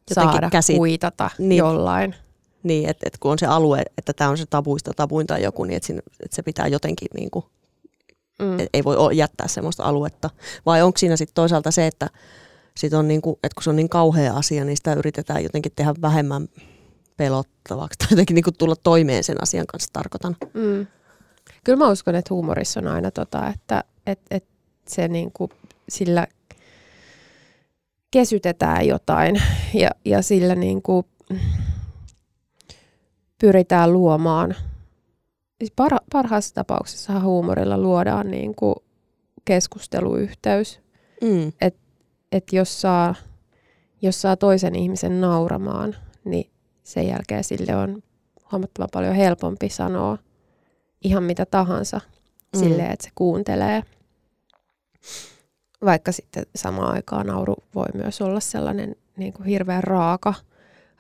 jotenkin 0.10 0.34
saada 0.34 0.50
käsit... 0.50 0.78
kuitata 0.78 1.30
niin. 1.38 1.58
jollain. 1.58 2.16
Niin, 2.64 2.90
että, 2.90 3.08
että 3.08 3.18
kun 3.22 3.32
on 3.32 3.40
se 3.40 3.46
alue, 3.46 3.84
että 3.98 4.14
tämä 4.14 4.30
on 4.30 4.38
se 4.38 4.46
tabuista 4.46 4.92
tabuin 4.96 5.28
tai 5.28 5.44
joku, 5.44 5.64
niin 5.64 5.78
että, 5.78 5.94
että 5.94 6.36
se 6.36 6.42
pitää 6.42 6.68
jotenkin, 6.68 7.08
niin 7.14 7.32
kuin, 7.32 7.46
mm. 8.40 8.58
ei 8.74 8.84
voi 8.84 9.18
jättää 9.18 9.48
semmoista 9.48 9.84
aluetta. 9.84 10.30
Vai 10.66 10.82
onko 10.82 10.98
siinä 10.98 11.18
sitten 11.18 11.36
toisaalta 11.36 11.72
se, 11.72 11.88
että, 11.88 12.10
sit 12.78 12.94
on 12.94 13.08
niin 13.08 13.22
kuin, 13.22 13.34
että 13.44 13.56
kun 13.56 13.64
se 13.64 13.70
on 13.70 13.76
niin 13.76 13.90
kauhea 13.90 14.34
asia, 14.34 14.66
niin 14.66 14.78
sitä 14.78 14.94
yritetään 14.94 15.44
jotenkin 15.44 15.72
tehdä 15.76 15.94
vähemmän 16.02 16.48
pelottavaksi 17.18 18.00
tai 18.00 18.08
jotenkin 18.12 18.36
niin 18.36 18.44
kuin 18.44 18.58
tulla 18.58 18.76
toimeen 18.76 19.24
sen 19.24 19.44
asian 19.44 19.68
kanssa, 19.68 19.90
tarkoitan. 19.94 20.36
Mm. 20.54 20.88
Kyllä 21.64 21.78
mä 21.78 21.92
uskon, 21.92 22.16
että 22.16 22.34
huumorissa 22.34 22.80
on 22.80 22.88
aina 22.88 23.12
tota, 23.12 23.48
että 23.48 23.84
et, 24.06 24.20
et 24.32 24.46
se 24.88 25.08
niin 25.08 25.32
kuin 25.32 25.52
sillä 25.90 26.28
kesytetään 28.12 28.88
jotain 28.88 29.42
ja, 29.74 29.90
ja 30.06 30.22
sillä 30.22 30.56
niin 30.56 30.82
kuin 30.82 31.06
pyritään 33.40 33.94
luomaan. 33.94 34.56
Siis 35.60 35.72
parha, 35.76 36.00
parhaassa 36.12 36.54
tapauksessa 36.56 37.20
huumorilla 37.20 37.78
luodaan 37.78 38.32
niin 38.32 38.56
kuin 38.56 38.76
keskusteluyhteys. 39.46 40.80
Mm. 41.22 41.54
Että 41.62 41.80
et 42.32 42.54
jos, 42.54 42.82
saa, 42.82 43.16
jos 44.02 44.22
saa 44.22 44.38
toisen 44.38 44.76
ihmisen 44.76 45.22
nauramaan, 45.22 45.96
niin 46.24 46.50
sen 46.84 47.08
jälkeen 47.08 47.44
sille 47.44 47.76
on 47.76 48.04
huomattavan 48.52 48.90
paljon 48.94 49.16
helpompi 49.16 49.70
sanoa 49.70 50.18
ihan 51.04 51.24
mitä 51.24 51.46
tahansa 51.46 52.02
mm. 52.54 52.60
silleen, 52.60 52.92
että 52.92 53.04
se 53.04 53.12
kuuntelee. 53.16 53.84
Vaikka 55.86 56.12
sitten 56.12 56.46
samaan 56.56 56.94
aikaan 56.94 57.28
nauru 57.28 57.56
voi 57.76 57.86
myös 57.94 58.22
olla 58.22 58.40
sellainen 58.40 58.96
niin 59.18 59.34
kuin 59.34 59.46
hirveän 59.46 59.84
raaka, 59.84 60.34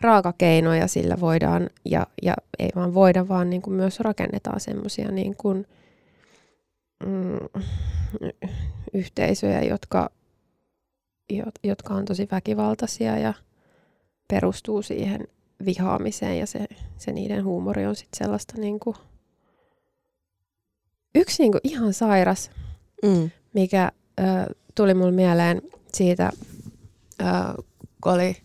raaka 0.02 0.34
keino 0.38 0.74
ja 0.74 0.88
sillä 0.88 1.20
voidaan, 1.20 1.70
ja, 1.86 2.08
ja 2.22 2.34
ei 2.60 2.70
vaan 2.76 2.94
voida, 2.94 3.28
vaan 3.28 3.50
niin 3.50 3.62
kuin 3.62 3.74
myös 3.74 4.00
rakennetaan 4.00 4.60
semmoisia 4.60 5.12
niin 5.12 5.36
kuin, 5.36 5.68
mm, 7.06 7.62
yhteisöjä, 8.94 9.62
jotka, 9.62 10.10
jotka 11.63 11.94
on 11.94 12.06
tosi 12.06 12.28
väkivaltaisia 12.32 13.18
ja 13.18 13.34
perustuu 14.28 14.82
siihen 14.82 15.28
vihaamiseen 15.66 16.40
ja 16.40 16.48
se, 16.48 16.66
se 16.98 17.12
niiden 17.12 17.44
huumori 17.44 17.86
on 17.86 17.96
sitten 17.96 18.18
sellaista 18.18 18.54
niin 18.58 18.80
kuin, 18.80 18.96
yksi 21.16 21.44
niin 21.44 21.52
kuin 21.52 21.62
ihan 21.63 21.94
sairas, 21.94 22.52
mm. 23.04 23.32
mikä 23.54 23.92
ö, 24.20 24.56
tuli 24.78 24.94
mulle 24.94 25.12
mieleen 25.12 25.62
siitä, 25.94 26.32
ö, 27.22 27.26
kun 28.04 28.12
oli 28.13 28.38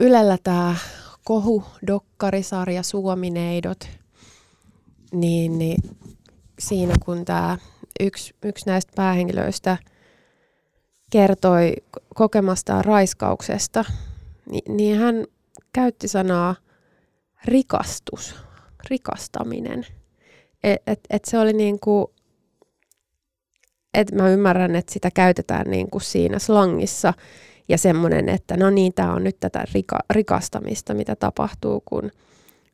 Ylellä 0.00 0.38
tämä 0.42 0.76
kohu-dokkarisarja 1.24 2.82
Suomineidot, 2.82 3.88
niin, 5.12 5.58
niin 5.58 5.78
siinä 6.58 6.94
kun 7.04 7.24
tämä 7.24 7.58
yksi, 8.00 8.34
yksi 8.44 8.66
näistä 8.66 8.92
päähenkilöistä 8.96 9.76
kertoi 11.10 11.74
kokemastaan 12.14 12.84
raiskauksesta, 12.84 13.84
niin, 14.50 14.76
niin 14.76 14.98
hän 14.98 15.26
käytti 15.72 16.08
sanaa 16.08 16.54
rikastus, 17.44 18.34
rikastaminen. 18.90 19.86
Et, 20.64 20.82
et, 20.86 21.00
et 21.10 21.24
se 21.24 21.38
oli 21.38 21.52
niin 21.52 21.80
kuin, 21.80 22.06
että 23.94 24.16
mä 24.16 24.28
ymmärrän, 24.28 24.76
että 24.76 24.92
sitä 24.92 25.10
käytetään 25.14 25.70
niin 25.70 25.90
kuin 25.90 26.02
siinä 26.02 26.38
slangissa 26.38 27.14
ja 27.68 27.78
semmoinen, 27.78 28.28
että 28.28 28.56
no 28.56 28.70
niin, 28.70 28.92
tämä 28.94 29.12
on 29.12 29.24
nyt 29.24 29.36
tätä 29.40 29.64
rika, 29.74 29.98
rikastamista, 30.10 30.94
mitä 30.94 31.16
tapahtuu, 31.16 31.82
kun, 31.84 32.10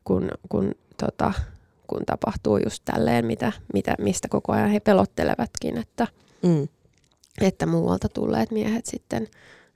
kun, 0.03 0.31
kun, 0.49 0.75
tota, 0.97 1.33
kun 1.87 2.05
tapahtuu 2.05 2.57
just 2.57 2.83
tälleen, 2.85 3.25
mitä, 3.25 3.51
mitä, 3.73 3.95
mistä 3.99 4.27
koko 4.27 4.51
ajan 4.51 4.69
he 4.69 4.79
pelottelevatkin, 4.79 5.77
että, 5.77 6.07
mm. 6.43 6.67
että 7.41 7.65
muualta 7.65 8.09
tulleet 8.09 8.51
miehet 8.51 8.85
sitten 8.85 9.27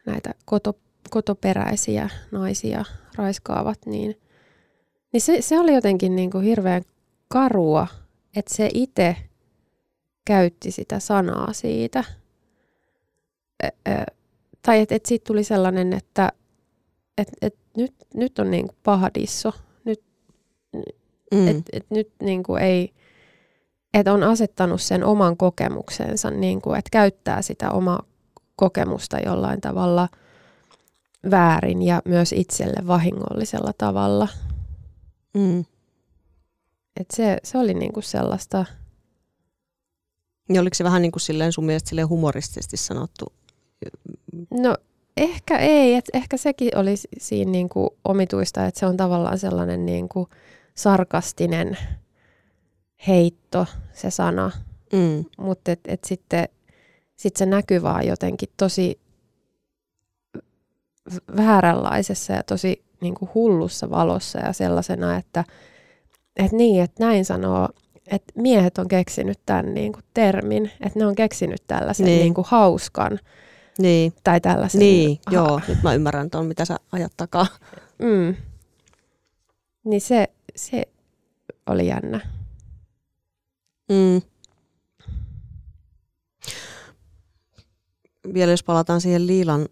näitä 0.05 0.33
koto, 0.45 0.77
kotoperäisiä 1.09 2.09
naisia 2.31 2.85
raiskaavat, 3.15 3.79
niin, 3.85 4.19
niin 5.13 5.21
se, 5.21 5.41
se 5.41 5.59
oli 5.59 5.73
jotenkin 5.73 6.15
niin 6.15 6.31
kuin 6.31 6.43
hirveän 6.43 6.83
karua, 7.27 7.87
että 8.35 8.55
se 8.55 8.69
itse 8.73 9.15
käytti 10.25 10.71
sitä 10.71 10.99
sanaa 10.99 11.53
siitä. 11.53 12.03
tai 14.61 14.79
että 14.79 14.95
et 14.95 15.05
siitä 15.05 15.23
tuli 15.27 15.43
sellainen, 15.43 15.93
että 15.93 16.31
et, 17.17 17.27
et 17.41 17.55
nyt, 17.77 17.93
nyt 18.13 18.39
on 18.39 18.51
niinku 18.51 18.75
paha 18.83 19.09
disso. 19.13 19.53
Nyt, 19.85 20.03
mm. 21.33 21.47
et, 21.47 21.57
et 21.73 21.85
nyt 21.89 22.11
niinku 22.21 22.55
ei, 22.55 22.93
että 23.93 24.13
on 24.13 24.23
asettanut 24.23 24.81
sen 24.81 25.03
oman 25.03 25.37
kokemuksensa, 25.37 26.31
niinku, 26.31 26.73
että 26.73 26.89
käyttää 26.91 27.41
sitä 27.41 27.71
omaa 27.71 28.03
kokemusta 28.55 29.19
jollain 29.19 29.61
tavalla 29.61 30.09
väärin 31.31 31.81
ja 31.81 32.01
myös 32.05 32.33
itselle 32.33 32.87
vahingollisella 32.87 33.73
tavalla. 33.77 34.27
Mm. 35.33 35.65
Et 36.99 37.11
se, 37.13 37.37
se 37.43 37.57
oli 37.57 37.73
niinku 37.73 38.01
sellaista... 38.01 38.65
Ja 40.49 40.61
oliko 40.61 40.73
se 40.73 40.83
vähän 40.83 41.01
niin 41.01 41.11
kuin 41.11 41.21
silleen 41.21 41.51
sun 41.51 41.65
mielestä 41.65 41.89
silleen 41.89 42.09
humoristisesti 42.09 42.77
sanottu? 42.77 43.25
No 44.51 44.77
ehkä 45.17 45.57
ei, 45.57 45.95
et 45.95 46.05
ehkä 46.13 46.37
sekin 46.37 46.77
oli 46.77 46.95
siinä 47.17 47.51
niinku 47.51 47.97
omituista, 48.03 48.65
että 48.65 48.79
se 48.79 48.85
on 48.85 48.97
tavallaan 48.97 49.39
sellainen 49.39 49.85
niinku 49.85 50.29
sarkastinen 50.75 51.77
heitto, 53.07 53.65
se 53.93 54.11
sana. 54.11 54.51
Mm. 54.93 55.25
Mutta 55.37 55.71
et, 55.71 55.79
et 55.85 56.03
sitten 56.03 56.49
sit 57.15 57.35
se 57.35 57.45
näkyy 57.45 57.81
vaan 57.81 58.07
jotenkin 58.07 58.49
tosi 58.57 58.99
vääränlaisessa 61.37 62.33
ja 62.33 62.43
tosi 62.43 62.83
niinku 63.01 63.29
hullussa 63.35 63.89
valossa 63.89 64.39
ja 64.39 64.53
sellaisena, 64.53 65.17
että 65.17 65.43
että 66.35 66.57
niin, 66.57 66.83
että 66.83 67.05
näin 67.05 67.25
sanoo, 67.25 67.69
että 68.13 68.33
miehet 68.35 68.77
on 68.77 68.87
keksinyt 68.87 69.39
tämän 69.45 69.73
niin 69.73 69.93
kuin 69.93 70.03
termin, 70.13 70.71
että 70.81 70.99
ne 70.99 71.05
on 71.05 71.15
keksinyt 71.15 71.63
tällaisen 71.67 72.05
niin. 72.05 72.19
Niin 72.19 72.33
kuin 72.33 72.47
hauskan. 72.49 73.19
Niin. 73.79 74.13
Tai 74.23 74.41
tällaisen. 74.41 74.79
Niin, 74.79 75.19
ha- 75.25 75.31
joo, 75.33 75.61
nyt 75.67 75.83
mä 75.83 75.93
ymmärrän 75.93 76.29
tuon, 76.29 76.45
mitä 76.45 76.65
sä 76.65 76.77
ajat 76.91 77.13
takaa. 77.17 77.47
Mm. 77.99 78.35
Niin 79.83 80.01
se, 80.01 80.27
se 80.55 80.83
oli 81.67 81.87
jännä. 81.87 82.19
Mm. 83.89 84.21
Vielä 88.33 88.51
jos 88.51 88.63
palataan 88.63 89.01
siihen 89.01 89.27
Liilan 89.27 89.67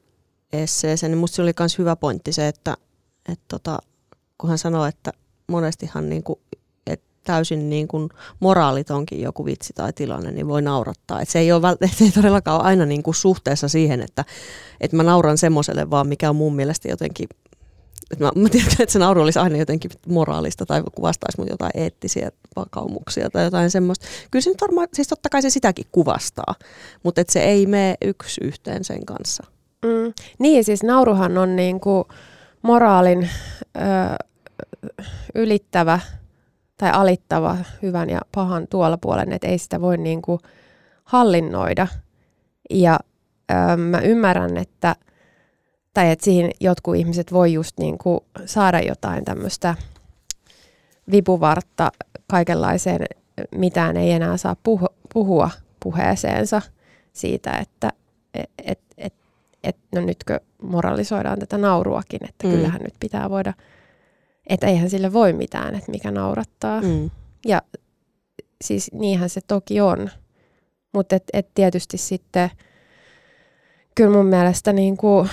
esseeseen, 0.54 1.12
niin 1.12 1.20
musta 1.20 1.36
se 1.36 1.42
oli 1.42 1.54
myös 1.60 1.78
hyvä 1.78 1.96
pointti 1.96 2.32
se, 2.34 2.48
että, 2.48 2.78
että 3.30 3.46
tota, 3.48 3.80
kun 4.38 4.50
hän 4.50 4.58
sanoi, 4.58 4.90
että 4.90 5.12
monestihan 5.48 6.10
niin 6.10 6.24
kuin, 6.24 6.40
et 6.51 6.51
täysin 7.24 7.70
niin 7.70 7.88
kuin 7.88 8.10
moraalitonkin 8.40 9.22
joku 9.22 9.46
vitsi 9.46 9.74
tai 9.74 9.94
tilanne, 9.94 10.32
niin 10.32 10.48
voi 10.48 10.62
naurattaa. 10.62 11.22
Et 11.22 11.30
se 11.30 11.40
ei 11.40 11.52
ole 11.52 11.78
se 11.98 12.04
ei 12.04 12.12
todellakaan 12.12 12.62
ole 12.62 12.68
aina 12.68 12.86
niin 12.86 13.04
kuin 13.04 13.16
suhteessa 13.16 13.68
siihen, 13.68 14.02
että, 14.02 14.26
että 14.82 14.98
mä 14.98 15.04
nauran 15.04 15.38
semmoiselle 15.38 15.90
vaan, 15.90 16.08
mikä 16.08 16.30
on 16.30 16.36
mun 16.36 16.56
mielestä 16.56 16.88
jotenkin 16.88 17.28
että 18.12 18.26
mä, 18.26 18.32
mä 18.36 18.50
tiedän, 18.50 18.72
että 18.72 18.94
se 18.94 19.00
nauru 19.00 19.22
olisi 19.22 19.40
aina 19.40 19.58
jotenkin 19.58 19.92
moraalista 20.08 20.66
tai 20.66 20.84
kuvastaisi 20.96 21.38
mun 21.38 21.48
jotain 21.50 21.72
eettisiä 21.74 22.32
vakaumuksia 22.56 23.30
tai 23.30 23.44
jotain 23.44 23.72
semmoista. 23.72 24.08
Kyllä 24.32 24.44
se 24.44 24.50
nyt 24.50 24.62
varmaan, 24.62 24.88
siis 24.94 25.08
totta 25.08 25.30
kai 25.30 25.42
se 25.42 25.50
sitäkin 25.50 25.86
kuvastaa, 25.92 26.56
mutta 27.04 27.22
että 27.22 27.34
se 27.34 27.44
ei 27.44 27.66
mene 27.66 27.96
yksi 28.06 28.42
yhteen 28.44 28.84
sen 28.84 29.06
kanssa. 29.06 29.44
Mm. 29.86 30.14
Niin, 30.40 30.64
siis 30.64 30.84
nauruhan 30.84 31.38
on 31.38 31.56
niin 31.56 31.80
kuin 31.80 32.06
moraalin 32.62 33.30
ö, 33.78 33.80
ylittävä 35.36 36.00
tai 36.82 36.92
alittava 36.94 37.58
hyvän 37.82 38.10
ja 38.10 38.22
pahan 38.32 38.68
tuolla 38.68 38.98
puolen, 38.98 39.34
että 39.34 39.48
ei 39.48 39.58
sitä 39.58 39.82
voi 39.82 39.98
niin 39.98 40.22
kuin 40.22 40.40
hallinnoida. 41.04 41.88
Ja 42.70 43.00
ö, 43.52 43.78
mä 43.78 44.00
ymmärrän, 44.00 44.58
että, 44.58 44.96
tai 45.94 46.12
että 46.12 46.26
siihen 46.26 46.52
jotkut 46.60 46.96
ihmiset 46.96 47.34
voi 47.34 47.54
just 47.54 47.78
niin 47.80 47.98
kuin 47.98 48.20
saada 48.46 48.80
jotain 48.80 49.26
tämmöistä 49.26 49.76
vipuvartta 51.12 51.92
kaikenlaiseen, 52.28 53.06
mitään 53.56 53.98
ei 53.98 54.12
enää 54.12 54.38
saa 54.38 54.56
puhu, 54.64 54.88
puhua 55.14 55.50
puheeseensa 55.84 56.62
siitä, 57.14 57.52
että 57.52 57.90
et, 58.34 58.50
et, 58.68 58.80
et, 58.98 59.14
et, 59.64 59.78
no 59.96 60.02
nytkö 60.02 60.40
moralisoidaan 60.62 61.40
tätä 61.40 61.58
nauruakin, 61.58 62.30
että 62.30 62.48
mm. 62.48 62.54
kyllähän 62.54 62.82
nyt 62.82 62.96
pitää 63.00 63.30
voida, 63.30 63.54
että 64.52 64.68
eihän 64.68 64.90
sille 64.90 65.14
voi 65.14 65.34
mitään, 65.34 65.76
että 65.76 65.92
mikä 65.92 66.12
naurattaa. 66.12 66.82
Mm. 66.82 67.10
Ja 67.46 67.62
siis 68.64 68.92
niinhän 68.94 69.30
se 69.30 69.42
toki 69.48 69.82
on, 69.82 70.10
mutta 70.94 71.16
et, 71.16 71.24
et 71.34 71.48
tietysti 71.54 71.98
sitten 71.98 72.50
kyllä 73.96 74.18
mun 74.18 74.26
mielestä 74.26 74.74
niin 74.74 74.98
kuin 74.98 75.30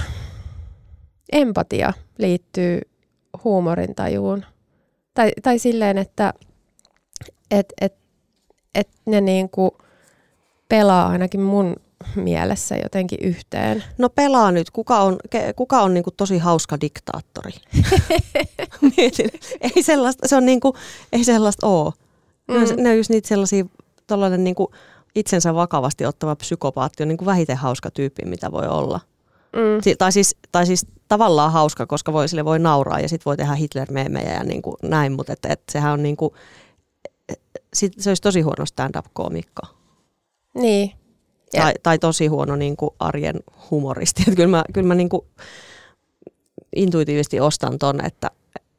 empatia 1.33 1.92
liittyy 2.18 2.81
huumorintajuun. 3.44 4.44
Tai, 5.14 5.33
tai 5.42 5.59
silleen, 5.59 5.98
että 5.98 6.35
et, 7.50 7.72
et, 7.81 7.94
et 8.74 8.88
ne 9.07 9.20
niin 9.20 9.50
kuin 9.50 9.70
pelaa 10.68 11.09
ainakin 11.09 11.40
mun 11.40 11.76
mielessä 12.14 12.76
jotenkin 12.76 13.18
yhteen. 13.22 13.84
No 13.98 14.08
pelaa 14.08 14.52
nyt. 14.52 14.70
Kuka 14.70 14.98
on, 14.98 15.16
kuka 15.56 15.82
on 15.82 15.94
niinku 15.94 16.11
tosi 16.11 16.38
hauska 16.38 16.80
diktaattori? 16.80 17.52
Mietin. 18.96 19.30
Ei 19.61 19.82
sellaista, 19.82 20.28
se 20.28 20.37
on 20.37 20.46
niinku, 20.46 20.74
ei 21.12 21.24
sellaista 21.24 21.66
oo. 21.66 21.92
Mm. 22.48 22.54
Ne, 22.54 22.61
on, 22.61 22.76
ne 22.76 22.90
on 22.90 22.96
just 22.96 23.11
niitä 23.11 23.28
sellaisia, 23.28 23.64
tollainen 24.06 24.44
niinku 24.44 24.72
itsensä 25.14 25.54
vakavasti 25.54 26.06
ottava 26.06 26.37
psykopaatti 26.37 27.02
on 27.02 27.08
niinku 27.08 27.26
vähiten 27.26 27.56
hauska 27.56 27.90
tyyppi, 27.90 28.24
mitä 28.24 28.52
voi 28.52 28.66
olla. 28.66 29.00
Mm. 29.52 29.82
Si- 29.82 29.96
tai, 29.96 30.12
siis, 30.12 30.37
tai 30.52 30.66
siis 30.66 30.87
tavallaan 31.08 31.52
hauska, 31.52 31.87
koska 31.87 32.12
voi, 32.12 32.28
sille 32.28 32.44
voi 32.44 32.58
nauraa 32.58 33.00
ja 33.00 33.08
sitten 33.08 33.24
voi 33.24 33.37
tehdä 33.37 33.54
Hitler-meemejä 33.54 34.32
ja 34.32 34.44
niinku 34.44 34.76
näin, 34.82 35.12
mutta 35.12 35.32
et, 35.32 35.44
et 35.48 35.62
sehän 35.72 35.92
on 35.92 36.02
niinku, 36.02 36.34
sit, 37.74 37.92
se 37.98 38.11
olisi 38.11 38.22
tosi 38.22 38.40
huono 38.40 38.66
stand-up-koomikko. 38.66 39.62
Niin. 40.54 40.92
Tai, 41.56 41.72
tai 41.82 41.98
tosi 41.98 42.26
huono 42.26 42.56
niin 42.56 42.76
kuin 42.76 42.90
arjen 42.98 43.40
humoristi. 43.70 44.22
Et 44.28 44.34
kyllä 44.34 44.48
mä, 44.48 44.64
kyllä 44.72 44.88
mä 44.88 44.94
niin 44.94 45.08
kuin 45.08 45.26
intuitiivisesti 46.76 47.40
ostan 47.40 47.78
ton, 47.78 48.04
että, 48.04 48.30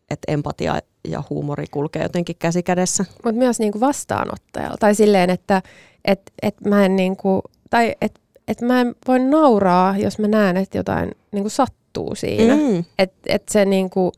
että 0.10 0.32
empatia 0.32 0.80
ja 1.08 1.24
huumori 1.30 1.66
kulkee 1.72 2.04
jotenkin 2.04 2.36
käsi 2.40 2.64
kädessä. 2.64 3.06
Mutta 3.24 3.40
myös 3.40 3.60
niin 3.60 3.72
kuin 3.72 3.80
vastaanottajalla. 3.80 4.78
Tai 4.80 4.96
silleen, 4.96 5.30
että 5.30 5.62
et, 6.06 6.22
et 6.42 6.56
mä 6.66 6.86
en 6.86 6.96
niin 6.96 7.18
kuin, 7.18 7.42
tai 7.70 7.96
et, 8.02 8.20
et 8.48 8.62
mä 8.62 8.82
en 8.82 8.96
voi 9.08 9.20
nauraa, 9.20 9.98
jos 9.98 10.20
mä 10.20 10.28
näen, 10.28 10.58
että 10.58 10.78
jotain 10.78 11.12
niin 11.32 11.44
kuin 11.44 11.52
sattuu 11.52 12.16
siinä. 12.16 12.56
Mm. 12.56 12.84
Että 13.00 13.18
et 13.26 13.50
se 13.50 13.66
niin 13.66 13.90
kuin, 13.90 14.12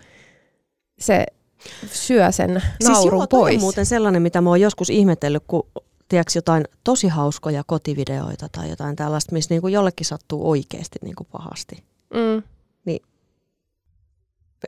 se 1.00 1.26
syö 1.86 2.32
sen 2.32 2.50
naurun 2.84 3.02
siis 3.02 3.06
joo, 3.12 3.28
pois. 3.28 3.56
on 3.56 3.62
muuten 3.62 3.86
sellainen, 3.86 4.22
mitä 4.22 4.42
mä 4.42 4.50
oon 4.50 4.62
joskus 4.62 4.90
ihmetellyt, 4.90 5.44
kun 5.48 5.64
tiedätkö, 6.12 6.32
jotain 6.36 6.66
tosi 6.84 7.08
hauskoja 7.08 7.64
kotivideoita 7.68 8.50
tai 8.52 8.70
jotain 8.70 8.96
tällaista, 8.96 9.34
missä 9.34 9.54
niin 9.54 9.62
kuin 9.62 9.74
jollekin 9.74 10.06
sattuu 10.06 10.50
oikeasti 10.50 11.00
niin 11.02 11.16
kuin 11.16 11.28
pahasti. 11.32 11.84
Mm. 12.14 12.44
Niin 12.86 13.02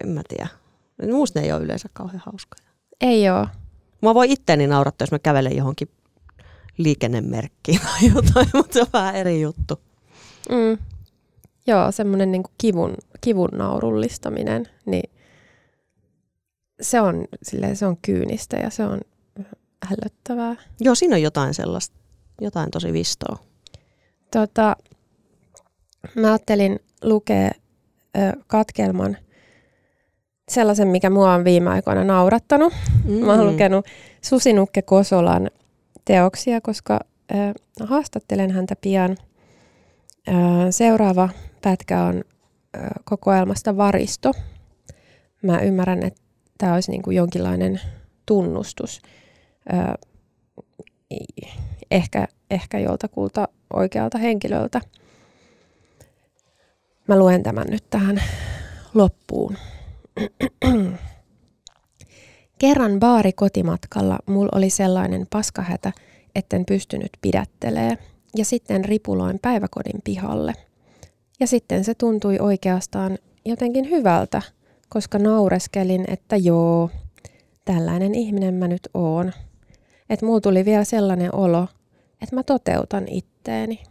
en 0.03 0.09
mä 0.09 0.21
tiedä. 0.27 0.47
Musta 1.11 1.39
ne 1.39 1.45
ei 1.45 1.51
ole 1.51 1.63
yleensä 1.63 1.89
kauhean 1.93 2.23
hauskoja. 2.25 2.69
Ei 3.01 3.29
ole. 3.29 3.47
Mä 4.01 4.13
voi 4.13 4.31
itteeni 4.31 4.67
naurattaa, 4.67 5.03
jos 5.03 5.11
mä 5.11 5.19
kävelen 5.19 5.57
johonkin 5.57 5.89
liikennemerkkiin 6.77 7.79
tai 7.87 8.11
jotain, 8.15 8.47
mutta 8.53 8.73
se 8.73 8.81
on 8.81 8.87
vähän 8.93 9.15
eri 9.15 9.41
juttu. 9.41 9.79
Mm. 10.49 10.77
Joo, 11.67 11.91
semmoinen 11.91 12.31
niin 12.31 12.43
kivun, 12.57 12.95
kivun 13.21 13.49
naurullistaminen, 13.53 14.67
niin 14.85 15.11
se 16.81 17.01
on, 17.01 17.25
silleen, 17.43 17.75
se 17.75 17.85
on 17.85 17.97
kyynistä 18.01 18.57
ja 18.57 18.69
se 18.69 18.85
on 18.85 19.01
ällöttävää. 19.91 20.55
Joo, 20.79 20.95
siinä 20.95 21.15
on 21.15 21.21
jotain 21.21 21.53
sellaista, 21.53 21.95
jotain 22.41 22.71
tosi 22.71 22.93
vistoa. 22.93 23.37
Tota, 24.31 24.75
mä 26.15 26.27
ajattelin 26.27 26.79
lukea 27.03 27.51
ö, 28.17 28.19
katkelman 28.47 29.17
sellaisen, 30.49 30.87
mikä 30.87 31.09
mua 31.09 31.33
on 31.33 31.43
viime 31.43 31.69
aikoina 31.69 32.03
naurattanut. 32.03 32.73
Mm. 33.05 33.25
Mä 33.25 33.33
oon 33.33 33.47
lukenut 33.47 33.85
Susinukke 34.21 34.81
Kosolan 34.81 35.49
teoksia, 36.05 36.61
koska 36.61 36.99
ö, 37.31 37.35
haastattelen 37.85 38.51
häntä 38.51 38.75
pian. 38.81 39.17
Ö, 40.27 40.31
seuraava 40.71 41.29
pätkä 41.61 42.03
on 42.03 42.15
ö, 42.17 42.79
kokoelmasta 43.03 43.77
Varisto. 43.77 44.31
Mä 45.41 45.59
ymmärrän, 45.59 46.03
että 46.03 46.21
tämä 46.57 46.73
olisi 46.73 46.91
niin 46.91 47.01
kuin 47.01 47.17
jonkinlainen 47.17 47.81
tunnustus 48.25 49.01
ehkä, 51.91 52.27
ehkä 52.51 52.79
joltakulta 52.79 53.47
oikealta 53.73 54.17
henkilöltä. 54.17 54.81
Mä 57.07 57.19
luen 57.19 57.43
tämän 57.43 57.67
nyt 57.69 57.83
tähän 57.89 58.23
loppuun. 58.93 59.57
Kerran 62.59 62.99
baari 62.99 63.33
kotimatkalla 63.33 64.19
mulla 64.25 64.49
oli 64.55 64.69
sellainen 64.69 65.27
paskahätä, 65.29 65.91
etten 66.35 66.65
pystynyt 66.65 67.09
pidättelee, 67.21 67.97
ja 68.35 68.45
sitten 68.45 68.85
ripuloin 68.85 69.39
päiväkodin 69.41 70.01
pihalle. 70.03 70.53
Ja 71.39 71.47
sitten 71.47 71.83
se 71.83 71.95
tuntui 71.95 72.39
oikeastaan 72.39 73.17
jotenkin 73.45 73.89
hyvältä, 73.89 74.41
koska 74.89 75.19
naureskelin, 75.19 76.05
että 76.07 76.35
joo, 76.35 76.89
tällainen 77.65 78.15
ihminen 78.15 78.53
mä 78.53 78.67
nyt 78.67 78.89
oon 78.93 79.33
että 80.09 80.25
mulla 80.25 80.41
tuli 80.41 80.65
vielä 80.65 80.83
sellainen 80.83 81.35
olo, 81.35 81.67
että 82.21 82.35
mä 82.35 82.43
toteutan 82.43 83.07
itteeni. 83.07 83.83